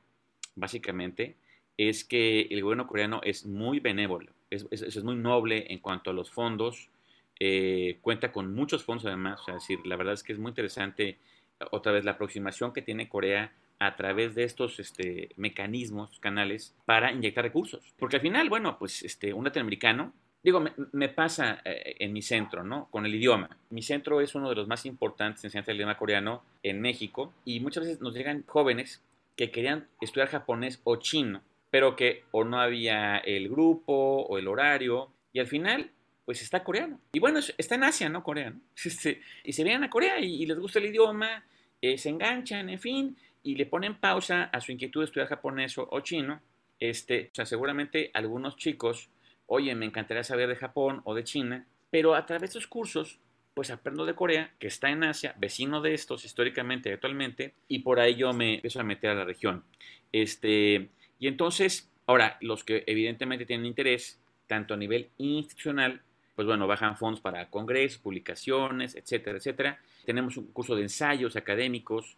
básicamente, 0.56 1.36
es 1.76 2.04
que 2.04 2.42
el 2.42 2.62
gobierno 2.62 2.86
coreano 2.86 3.20
es 3.24 3.46
muy 3.46 3.80
benévolo, 3.80 4.32
es, 4.50 4.66
es, 4.70 5.02
muy 5.02 5.16
noble 5.16 5.66
en 5.72 5.78
cuanto 5.80 6.10
a 6.10 6.12
los 6.12 6.30
fondos, 6.30 6.88
eh, 7.40 7.98
cuenta 8.00 8.30
con 8.30 8.54
muchos 8.54 8.84
fondos 8.84 9.06
además, 9.06 9.40
o 9.40 9.44
sea, 9.44 9.54
decir, 9.54 9.80
la 9.84 9.96
verdad 9.96 10.14
es 10.14 10.22
que 10.22 10.32
es 10.32 10.38
muy 10.38 10.50
interesante 10.50 11.18
otra 11.70 11.92
vez 11.92 12.04
la 12.04 12.12
aproximación 12.12 12.72
que 12.72 12.82
tiene 12.82 13.08
Corea 13.08 13.52
a 13.78 13.96
través 13.96 14.34
de 14.34 14.44
estos 14.44 14.78
este, 14.78 15.30
mecanismos, 15.36 16.18
canales, 16.20 16.74
para 16.84 17.12
inyectar 17.12 17.44
recursos. 17.44 17.92
Porque 17.98 18.16
al 18.16 18.22
final, 18.22 18.48
bueno, 18.48 18.78
pues 18.78 19.02
este, 19.02 19.32
un 19.32 19.44
latinoamericano, 19.44 20.12
digo, 20.42 20.64
me, 20.92 21.08
pasa 21.08 21.60
eh, 21.64 21.96
en 21.98 22.12
mi 22.12 22.22
centro, 22.22 22.62
¿no? 22.62 22.88
Con 22.90 23.04
el 23.04 23.14
idioma. 23.14 23.50
Mi 23.70 23.82
centro 23.82 24.20
es 24.20 24.34
uno 24.34 24.48
de 24.48 24.54
los 24.54 24.68
más 24.68 24.86
importantes 24.86 25.42
en 25.42 25.48
enseñanza 25.48 25.72
del 25.72 25.78
idioma 25.78 25.98
coreano 25.98 26.44
en 26.62 26.80
México 26.80 27.32
y 27.44 27.60
muchas 27.60 27.84
veces 27.84 28.00
nos 28.00 28.14
llegan 28.14 28.44
jóvenes 28.46 29.02
que 29.36 29.50
querían 29.50 29.88
estudiar 30.00 30.28
japonés 30.28 30.80
o 30.84 30.96
chino, 30.96 31.42
pero 31.74 31.96
que 31.96 32.22
o 32.30 32.44
no 32.44 32.60
había 32.60 33.16
el 33.16 33.48
grupo 33.48 33.92
o 33.92 34.38
el 34.38 34.46
horario 34.46 35.10
y 35.32 35.40
al 35.40 35.48
final 35.48 35.90
pues 36.24 36.40
está 36.40 36.62
coreano. 36.62 37.00
Y 37.12 37.18
bueno, 37.18 37.40
está 37.58 37.74
en 37.74 37.82
Asia, 37.82 38.08
¿no? 38.08 38.22
Coreano. 38.22 38.60
Este, 38.84 39.20
y 39.42 39.52
se 39.52 39.64
vienen 39.64 39.82
a 39.82 39.90
Corea 39.90 40.20
y, 40.20 40.46
les 40.46 40.56
gusta 40.56 40.78
el 40.78 40.84
idioma, 40.84 41.44
eh, 41.82 41.98
se 41.98 42.10
enganchan, 42.10 42.70
en 42.70 42.78
fin, 42.78 43.16
y 43.42 43.56
le 43.56 43.66
ponen 43.66 43.96
pausa 43.96 44.50
a 44.52 44.60
su 44.60 44.70
inquietud 44.70 45.00
de 45.00 45.06
estudiar 45.06 45.26
japonés 45.26 45.76
o, 45.76 45.98
chino, 45.98 46.40
este, 46.78 47.30
o 47.32 47.34
sea, 47.34 47.44
seguramente 47.44 48.12
algunos 48.14 48.56
chicos, 48.56 49.10
oye, 49.46 49.74
me 49.74 49.86
encantaría 49.86 50.22
saber 50.22 50.48
de 50.48 50.54
Japón 50.54 51.00
o 51.02 51.12
de 51.12 51.24
China, 51.24 51.66
pero 51.90 52.14
a 52.14 52.24
través 52.24 52.42
de 52.42 52.46
estos 52.46 52.68
cursos, 52.68 53.18
pues 53.52 53.72
aprendo 53.72 54.06
de 54.06 54.14
Corea, 54.14 54.54
que 54.60 54.68
está 54.68 54.90
en 54.90 55.02
Asia, 55.02 55.34
vecino 55.38 55.80
de 55.80 55.94
estos 55.94 56.24
históricamente 56.24 56.90
y 56.90 56.92
actualmente, 56.92 57.54
y 57.66 57.80
por 57.80 57.98
ahí 57.98 58.14
yo 58.14 58.32
me 58.32 58.54
empiezo 58.54 58.78
a 58.78 58.84
meter 58.84 59.10
a 59.10 59.16
la 59.16 59.24
región. 59.24 59.64
Este, 60.12 60.90
y 61.18 61.28
entonces, 61.28 61.90
ahora, 62.06 62.38
los 62.40 62.64
que 62.64 62.84
evidentemente 62.86 63.46
tienen 63.46 63.66
interés, 63.66 64.20
tanto 64.46 64.74
a 64.74 64.76
nivel 64.76 65.08
institucional, 65.18 66.02
pues 66.34 66.46
bueno, 66.46 66.66
bajan 66.66 66.96
fondos 66.96 67.20
para 67.20 67.48
congresos, 67.48 67.98
publicaciones, 67.98 68.94
etcétera, 68.96 69.38
etcétera. 69.38 69.78
Tenemos 70.04 70.36
un 70.36 70.48
curso 70.48 70.74
de 70.74 70.82
ensayos 70.82 71.36
académicos, 71.36 72.16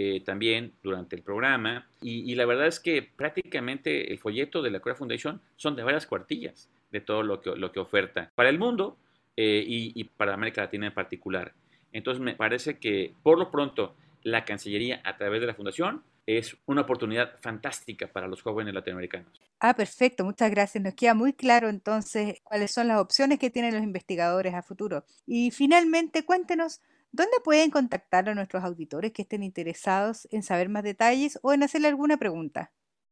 eh, 0.00 0.20
también 0.20 0.74
durante 0.80 1.16
el 1.16 1.22
programa. 1.22 1.88
Y, 2.00 2.32
la 2.36 2.46
verdad 2.46 2.68
es 2.68 2.78
que 2.78 3.02
prácticamente 3.02 4.12
el 4.12 4.20
folleto 4.20 4.62
de 4.62 4.70
la 4.70 4.78
Corea 4.78 4.94
Foundation 4.94 5.40
son 5.56 5.74
de 5.74 5.82
varias 5.82 6.06
cuartillas 6.06 6.70
de 6.92 7.00
todo 7.00 7.24
lo 7.24 7.40
que, 7.40 7.56
lo 7.56 7.72
que 7.72 7.80
oferta 7.80 8.30
para 8.36 8.48
el 8.48 8.60
mundo 8.60 8.96
eh, 9.36 9.64
y, 9.66 10.04
para 10.04 10.34
América 10.34 10.60
Latina 10.60 10.86
en 10.86 10.94
particular. 10.94 11.52
Entonces 11.92 12.22
me 12.22 12.36
parece 12.36 12.78
que 12.78 13.12
por 13.24 13.40
lo 13.40 13.50
pronto 13.50 13.96
la 14.22 14.44
Cancillería 14.44 15.00
a 15.02 15.16
través 15.16 15.40
de 15.40 15.48
la 15.48 15.54
Fundación 15.54 16.04
es 16.28 16.56
una 16.66 16.82
oportunidad 16.82 17.38
fantástica 17.40 18.06
para 18.06 18.28
los 18.28 18.42
jóvenes 18.42 18.74
latinoamericanos. 18.74 19.40
Ah, 19.60 19.74
perfecto, 19.74 20.24
muchas 20.24 20.50
gracias. 20.50 20.84
Nos 20.84 20.94
queda 20.94 21.14
muy 21.14 21.32
claro 21.32 21.68
entonces 21.68 22.40
cuáles 22.44 22.70
son 22.70 22.88
las 22.88 23.00
opciones 23.00 23.38
que 23.38 23.50
tienen 23.50 23.74
los 23.74 23.82
investigadores 23.82 24.52
a 24.54 24.62
futuro. 24.62 25.04
Y 25.26 25.50
finalmente, 25.50 26.24
cuéntenos 26.24 26.80
¿Dónde 27.10 27.38
pueden 27.42 27.70
contactar 27.70 28.28
a 28.28 28.34
nuestros 28.34 28.62
auditores 28.62 29.12
que 29.12 29.22
estén 29.22 29.42
interesados 29.42 30.28
en 30.30 30.42
saber 30.42 30.68
más 30.68 30.82
detalles 30.82 31.38
o 31.42 31.54
en 31.54 31.62
hacerle 31.62 31.88
alguna 31.88 32.18
pregunta? 32.18 32.70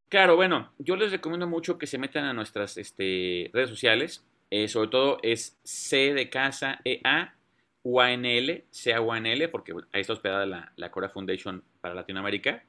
Claro, 0.08 0.36
bueno, 0.36 0.72
yo 0.78 0.96
les 0.96 1.10
recomiendo 1.10 1.46
mucho 1.46 1.78
que 1.78 1.86
se 1.86 1.96
metan 1.96 2.24
a 2.24 2.34
nuestras 2.34 2.76
este, 2.76 3.50
redes 3.54 3.70
sociales. 3.70 4.24
Eh, 4.50 4.68
sobre 4.68 4.90
todo 4.90 5.18
es 5.22 5.58
C 5.64 6.12
de 6.12 6.28
casa 6.28 6.78
EA 6.84 7.34
UANL, 7.82 8.64
CAUANL, 8.84 9.50
porque 9.50 9.72
ahí 9.92 10.00
está 10.02 10.12
hospedada 10.12 10.44
la, 10.44 10.72
la 10.76 10.90
Cora 10.90 11.08
Foundation 11.08 11.64
para 11.80 11.94
Latinoamérica. 11.94 12.64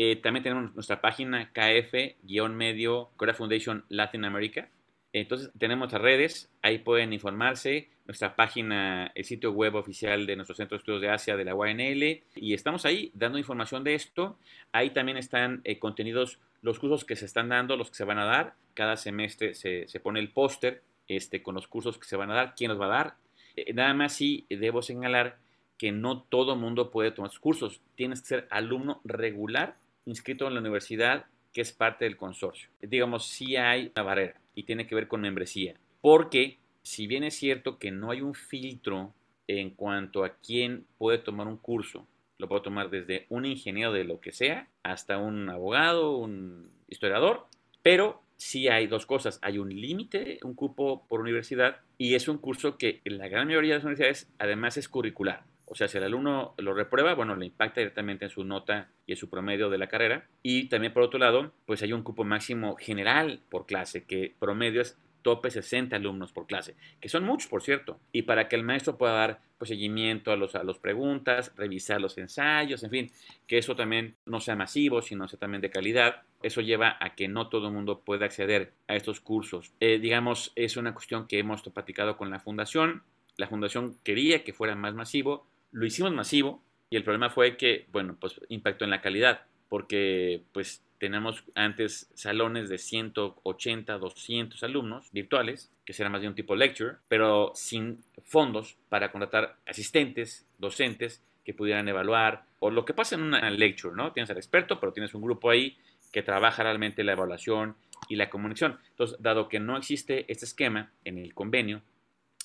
Eh, 0.00 0.14
también 0.14 0.44
tenemos 0.44 0.72
nuestra 0.74 1.00
página 1.00 1.52
KF-medio 1.52 3.10
Cora 3.16 3.34
Foundation 3.34 3.84
Latinoamérica. 3.88 4.68
Entonces 5.12 5.50
tenemos 5.58 5.80
nuestras 5.80 6.02
redes, 6.02 6.52
ahí 6.62 6.78
pueden 6.78 7.12
informarse, 7.12 7.88
nuestra 8.06 8.36
página, 8.36 9.10
el 9.16 9.24
sitio 9.24 9.50
web 9.50 9.74
oficial 9.74 10.24
de 10.24 10.36
nuestro 10.36 10.54
Centro 10.54 10.76
de 10.76 10.82
Estudios 10.82 11.00
de 11.00 11.10
Asia 11.10 11.36
de 11.36 11.44
la 11.44 11.56
UNL 11.56 12.22
y 12.36 12.54
estamos 12.54 12.86
ahí 12.86 13.10
dando 13.12 13.38
información 13.38 13.82
de 13.82 13.94
esto. 13.94 14.38
Ahí 14.70 14.90
también 14.90 15.18
están 15.18 15.62
eh, 15.64 15.80
contenidos 15.80 16.38
los 16.62 16.78
cursos 16.78 17.04
que 17.04 17.16
se 17.16 17.24
están 17.24 17.48
dando, 17.48 17.76
los 17.76 17.90
que 17.90 17.96
se 17.96 18.04
van 18.04 18.18
a 18.18 18.24
dar. 18.24 18.54
Cada 18.74 18.96
semestre 18.96 19.54
se, 19.54 19.88
pone 20.00 20.20
el 20.20 20.30
póster 20.30 20.84
este, 21.08 21.42
con 21.42 21.56
los 21.56 21.66
cursos 21.66 21.98
que 21.98 22.06
se 22.06 22.14
van 22.14 22.30
a 22.30 22.34
dar, 22.34 22.54
quién 22.54 22.70
los 22.70 22.80
va 22.80 22.86
a 22.86 23.04
dar. 23.04 23.14
Eh, 23.56 23.72
nada 23.72 23.94
más 23.94 24.12
sí 24.12 24.46
debo 24.48 24.80
señalar 24.80 25.38
que 25.76 25.90
no 25.90 26.22
todo 26.22 26.54
mundo 26.54 26.92
puede 26.92 27.10
tomar 27.10 27.32
sus 27.32 27.40
cursos. 27.40 27.80
Tienes 27.96 28.20
que 28.20 28.28
ser 28.28 28.48
alumno 28.50 29.00
regular 29.02 29.76
inscrito 30.08 30.46
en 30.46 30.54
la 30.54 30.60
universidad 30.60 31.26
que 31.52 31.60
es 31.60 31.72
parte 31.72 32.04
del 32.04 32.16
consorcio. 32.16 32.68
Digamos, 32.80 33.26
sí 33.26 33.56
hay 33.56 33.92
una 33.94 34.02
barrera 34.02 34.40
y 34.54 34.64
tiene 34.64 34.86
que 34.86 34.94
ver 34.94 35.08
con 35.08 35.20
membresía. 35.20 35.74
Porque 36.00 36.58
si 36.82 37.06
bien 37.06 37.24
es 37.24 37.34
cierto 37.34 37.78
que 37.78 37.90
no 37.90 38.10
hay 38.10 38.20
un 38.20 38.34
filtro 38.34 39.12
en 39.46 39.70
cuanto 39.70 40.24
a 40.24 40.34
quién 40.34 40.86
puede 40.98 41.18
tomar 41.18 41.46
un 41.46 41.56
curso, 41.56 42.06
lo 42.38 42.48
puedo 42.48 42.62
tomar 42.62 42.90
desde 42.90 43.26
un 43.28 43.44
ingeniero 43.44 43.92
de 43.92 44.04
lo 44.04 44.20
que 44.20 44.32
sea 44.32 44.68
hasta 44.82 45.18
un 45.18 45.48
abogado, 45.48 46.16
un 46.16 46.70
historiador, 46.88 47.46
pero 47.82 48.22
sí 48.36 48.68
hay 48.68 48.86
dos 48.86 49.06
cosas. 49.06 49.38
Hay 49.42 49.58
un 49.58 49.68
límite, 49.68 50.38
un 50.44 50.54
cupo 50.54 51.06
por 51.08 51.20
universidad, 51.20 51.80
y 51.98 52.14
es 52.14 52.28
un 52.28 52.38
curso 52.38 52.78
que 52.78 53.00
en 53.04 53.18
la 53.18 53.28
gran 53.28 53.48
mayoría 53.48 53.74
de 53.74 53.78
las 53.78 53.84
universidades 53.84 54.30
además 54.38 54.76
es 54.76 54.88
curricular. 54.88 55.44
O 55.70 55.74
sea, 55.74 55.88
si 55.88 55.98
el 55.98 56.04
alumno 56.04 56.54
lo 56.58 56.74
reprueba, 56.74 57.14
bueno, 57.14 57.36
le 57.36 57.46
impacta 57.46 57.80
directamente 57.80 58.24
en 58.24 58.30
su 58.30 58.44
nota 58.44 58.88
y 59.06 59.12
en 59.12 59.18
su 59.18 59.28
promedio 59.28 59.70
de 59.70 59.78
la 59.78 59.88
carrera. 59.88 60.26
Y 60.42 60.68
también 60.68 60.92
por 60.92 61.02
otro 61.02 61.18
lado, 61.18 61.52
pues 61.66 61.82
hay 61.82 61.92
un 61.92 62.02
cupo 62.02 62.24
máximo 62.24 62.76
general 62.76 63.40
por 63.50 63.66
clase, 63.66 64.04
que 64.04 64.34
promedio 64.38 64.80
es 64.80 64.98
tope 65.22 65.50
60 65.50 65.96
alumnos 65.96 66.32
por 66.32 66.46
clase, 66.46 66.76
que 67.00 67.08
son 67.08 67.24
muchos, 67.24 67.48
por 67.48 67.62
cierto. 67.62 68.00
Y 68.12 68.22
para 68.22 68.48
que 68.48 68.56
el 68.56 68.62
maestro 68.62 68.96
pueda 68.96 69.12
dar 69.12 69.40
pues, 69.58 69.68
seguimiento 69.68 70.32
a 70.32 70.36
las 70.36 70.54
a 70.54 70.62
los 70.62 70.78
preguntas, 70.78 71.52
revisar 71.56 72.00
los 72.00 72.16
ensayos, 72.18 72.82
en 72.82 72.90
fin, 72.90 73.12
que 73.46 73.58
eso 73.58 73.76
también 73.76 74.16
no 74.24 74.40
sea 74.40 74.56
masivo, 74.56 75.02
sino 75.02 75.28
sea 75.28 75.38
también 75.38 75.60
de 75.60 75.70
calidad, 75.70 76.22
eso 76.42 76.60
lleva 76.60 76.96
a 77.00 77.14
que 77.14 77.28
no 77.28 77.48
todo 77.48 77.68
el 77.68 77.74
mundo 77.74 78.00
pueda 78.00 78.26
acceder 78.26 78.72
a 78.86 78.96
estos 78.96 79.20
cursos. 79.20 79.72
Eh, 79.80 79.98
digamos, 79.98 80.52
es 80.54 80.76
una 80.76 80.94
cuestión 80.94 81.26
que 81.26 81.38
hemos 81.38 81.62
platicado 81.62 82.16
con 82.16 82.30
la 82.30 82.40
fundación. 82.40 83.02
La 83.36 83.48
fundación 83.48 83.98
quería 84.02 84.44
que 84.44 84.52
fuera 84.52 84.74
más 84.74 84.94
masivo, 84.94 85.46
lo 85.72 85.86
hicimos 85.86 86.12
masivo 86.12 86.62
y 86.90 86.96
el 86.96 87.04
problema 87.04 87.30
fue 87.30 87.56
que, 87.56 87.86
bueno, 87.92 88.16
pues 88.18 88.40
impactó 88.48 88.84
en 88.84 88.90
la 88.90 89.00
calidad, 89.00 89.42
porque 89.68 90.42
pues 90.52 90.82
tenemos 90.98 91.44
antes 91.54 92.10
salones 92.14 92.68
de 92.68 92.78
180, 92.78 93.98
200 93.98 94.62
alumnos 94.62 95.10
virtuales, 95.12 95.70
que 95.84 95.92
será 95.92 96.10
más 96.10 96.22
de 96.22 96.28
un 96.28 96.34
tipo 96.34 96.56
lecture, 96.56 96.96
pero 97.08 97.52
sin 97.54 98.02
fondos 98.24 98.76
para 98.88 99.12
contratar 99.12 99.56
asistentes, 99.66 100.46
docentes 100.58 101.22
que 101.44 101.54
pudieran 101.54 101.88
evaluar, 101.88 102.44
o 102.58 102.70
lo 102.70 102.84
que 102.84 102.94
pasa 102.94 103.14
en 103.14 103.22
una 103.22 103.48
lecture, 103.50 103.94
¿no? 103.94 104.12
Tienes 104.12 104.30
al 104.30 104.36
experto, 104.36 104.80
pero 104.80 104.92
tienes 104.92 105.14
un 105.14 105.22
grupo 105.22 105.50
ahí 105.50 105.78
que 106.12 106.22
trabaja 106.22 106.62
realmente 106.62 107.04
la 107.04 107.12
evaluación 107.12 107.76
y 108.08 108.16
la 108.16 108.28
comunicación. 108.28 108.78
Entonces, 108.90 109.16
dado 109.20 109.48
que 109.48 109.60
no 109.60 109.76
existe 109.76 110.30
este 110.30 110.46
esquema 110.46 110.90
en 111.04 111.18
el 111.18 111.34
convenio, 111.34 111.82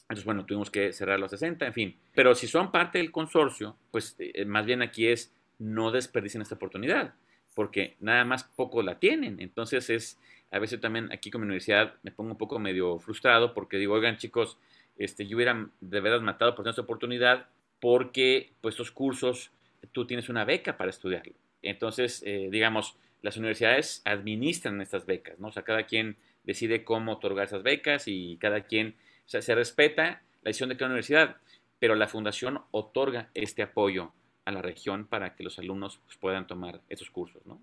entonces, 0.03 0.25
bueno, 0.25 0.45
tuvimos 0.45 0.69
que 0.69 0.91
cerrar 0.93 1.19
los 1.19 1.31
60, 1.31 1.65
en 1.65 1.73
fin. 1.73 1.97
Pero 2.13 2.35
si 2.35 2.47
son 2.47 2.71
parte 2.71 2.97
del 2.99 3.11
consorcio, 3.11 3.77
pues 3.89 4.15
eh, 4.19 4.45
más 4.45 4.65
bien 4.65 4.81
aquí 4.81 5.07
es 5.07 5.33
no 5.59 5.91
desperdicien 5.91 6.41
esta 6.41 6.55
oportunidad, 6.55 7.13
porque 7.55 7.95
nada 7.99 8.25
más 8.25 8.43
poco 8.43 8.83
la 8.83 8.99
tienen. 8.99 9.39
Entonces 9.39 9.89
es, 9.89 10.19
a 10.51 10.59
veces 10.59 10.79
también 10.81 11.11
aquí 11.11 11.31
con 11.31 11.41
mi 11.41 11.45
universidad 11.45 11.95
me 12.03 12.11
pongo 12.11 12.31
un 12.31 12.37
poco 12.37 12.59
medio 12.59 12.99
frustrado 12.99 13.53
porque 13.53 13.77
digo, 13.77 13.93
oigan 13.93 14.17
chicos, 14.17 14.59
este, 14.97 15.25
yo 15.25 15.37
hubiera 15.37 15.69
de 15.79 15.99
verdad 16.01 16.21
matado 16.21 16.53
por 16.53 16.67
esta 16.67 16.81
oportunidad 16.81 17.47
porque 17.79 18.53
pues 18.61 18.73
estos 18.73 18.91
cursos 18.91 19.51
tú 19.91 20.05
tienes 20.05 20.29
una 20.29 20.45
beca 20.45 20.77
para 20.77 20.89
estudiarlo. 20.89 21.33
Entonces, 21.61 22.21
eh, 22.25 22.49
digamos, 22.51 22.97
las 23.21 23.37
universidades 23.37 24.01
administran 24.05 24.81
estas 24.81 25.05
becas, 25.05 25.39
¿no? 25.39 25.47
O 25.47 25.51
sea, 25.51 25.63
cada 25.63 25.83
quien 25.85 26.17
decide 26.43 26.83
cómo 26.83 27.13
otorgar 27.13 27.45
esas 27.45 27.63
becas 27.63 28.03
y 28.07 28.37
cada 28.37 28.61
quien 28.61 28.95
o 29.25 29.29
sea, 29.29 29.41
se 29.41 29.55
respeta 29.55 30.03
la 30.03 30.49
decisión 30.49 30.69
de 30.69 30.77
cada 30.77 30.87
universidad, 30.87 31.37
pero 31.79 31.95
la 31.95 32.07
fundación 32.07 32.61
otorga 32.71 33.29
este 33.33 33.63
apoyo 33.63 34.13
a 34.45 34.51
la 34.51 34.61
región 34.61 35.07
para 35.07 35.35
que 35.35 35.43
los 35.43 35.57
alumnos 35.59 36.01
pues, 36.05 36.17
puedan 36.17 36.47
tomar 36.47 36.81
esos 36.89 37.09
cursos, 37.09 37.45
¿no? 37.45 37.59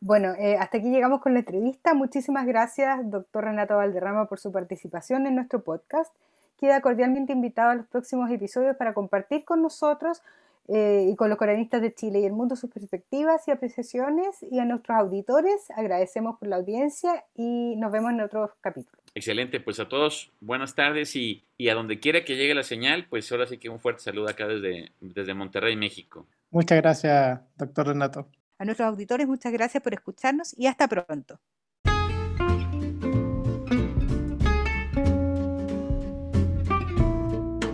Bueno, 0.00 0.34
eh, 0.38 0.56
hasta 0.58 0.78
aquí 0.78 0.90
llegamos 0.90 1.22
con 1.22 1.32
la 1.32 1.38
entrevista. 1.40 1.94
Muchísimas 1.94 2.46
gracias, 2.46 3.10
doctor 3.10 3.44
Renato 3.44 3.76
Valderrama, 3.76 4.28
por 4.28 4.38
su 4.38 4.52
participación 4.52 5.26
en 5.26 5.34
nuestro 5.34 5.62
podcast. 5.62 6.14
Queda 6.58 6.82
cordialmente 6.82 7.32
invitado 7.32 7.70
a 7.70 7.74
los 7.74 7.86
próximos 7.86 8.30
episodios 8.30 8.76
para 8.76 8.92
compartir 8.92 9.44
con 9.44 9.62
nosotros 9.62 10.22
eh, 10.68 11.08
y 11.10 11.16
con 11.16 11.28
los 11.28 11.38
coreanistas 11.38 11.82
de 11.82 11.94
Chile 11.94 12.20
y 12.20 12.24
el 12.24 12.32
mundo 12.32 12.56
sus 12.56 12.70
perspectivas 12.70 13.46
y 13.46 13.50
apreciaciones. 13.50 14.42
Y 14.42 14.58
a 14.58 14.64
nuestros 14.64 14.96
auditores 14.98 15.70
agradecemos 15.76 16.38
por 16.38 16.48
la 16.48 16.56
audiencia 16.56 17.24
y 17.34 17.76
nos 17.76 17.92
vemos 17.92 18.12
en 18.12 18.20
otros 18.20 18.50
capítulos. 18.60 19.02
Excelente, 19.14 19.60
pues 19.60 19.78
a 19.78 19.88
todos 19.88 20.32
buenas 20.40 20.74
tardes 20.74 21.14
y, 21.16 21.44
a 21.70 21.74
donde 21.74 22.00
quiera 22.00 22.24
que 22.24 22.36
llegue 22.36 22.54
la 22.54 22.62
señal, 22.62 23.06
pues 23.08 23.30
ahora 23.30 23.46
sí 23.46 23.58
que 23.58 23.68
un 23.68 23.78
fuerte 23.78 24.02
saludo 24.02 24.28
acá 24.28 24.46
desde, 24.46 24.92
desde 25.00 25.34
Monterrey, 25.34 25.76
México. 25.76 26.26
Muchas 26.50 26.78
gracias, 26.78 27.40
doctor 27.56 27.88
Renato. 27.88 28.28
A 28.58 28.64
nuestros 28.64 28.88
auditores, 28.88 29.26
muchas 29.26 29.52
gracias 29.52 29.82
por 29.82 29.94
escucharnos 29.94 30.56
y 30.58 30.66
hasta 30.66 30.88
pronto. 30.88 31.40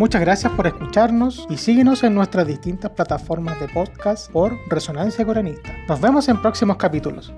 Muchas 0.01 0.23
gracias 0.23 0.51
por 0.55 0.67
escucharnos 0.67 1.47
y 1.51 1.59
síguenos 1.59 2.03
en 2.05 2.15
nuestras 2.15 2.47
distintas 2.47 2.91
plataformas 2.93 3.61
de 3.61 3.69
podcast 3.69 4.33
por 4.33 4.57
Resonancia 4.71 5.27
Coranista. 5.27 5.77
Nos 5.87 6.01
vemos 6.01 6.27
en 6.31 6.41
próximos 6.41 6.79
capítulos. 6.79 7.35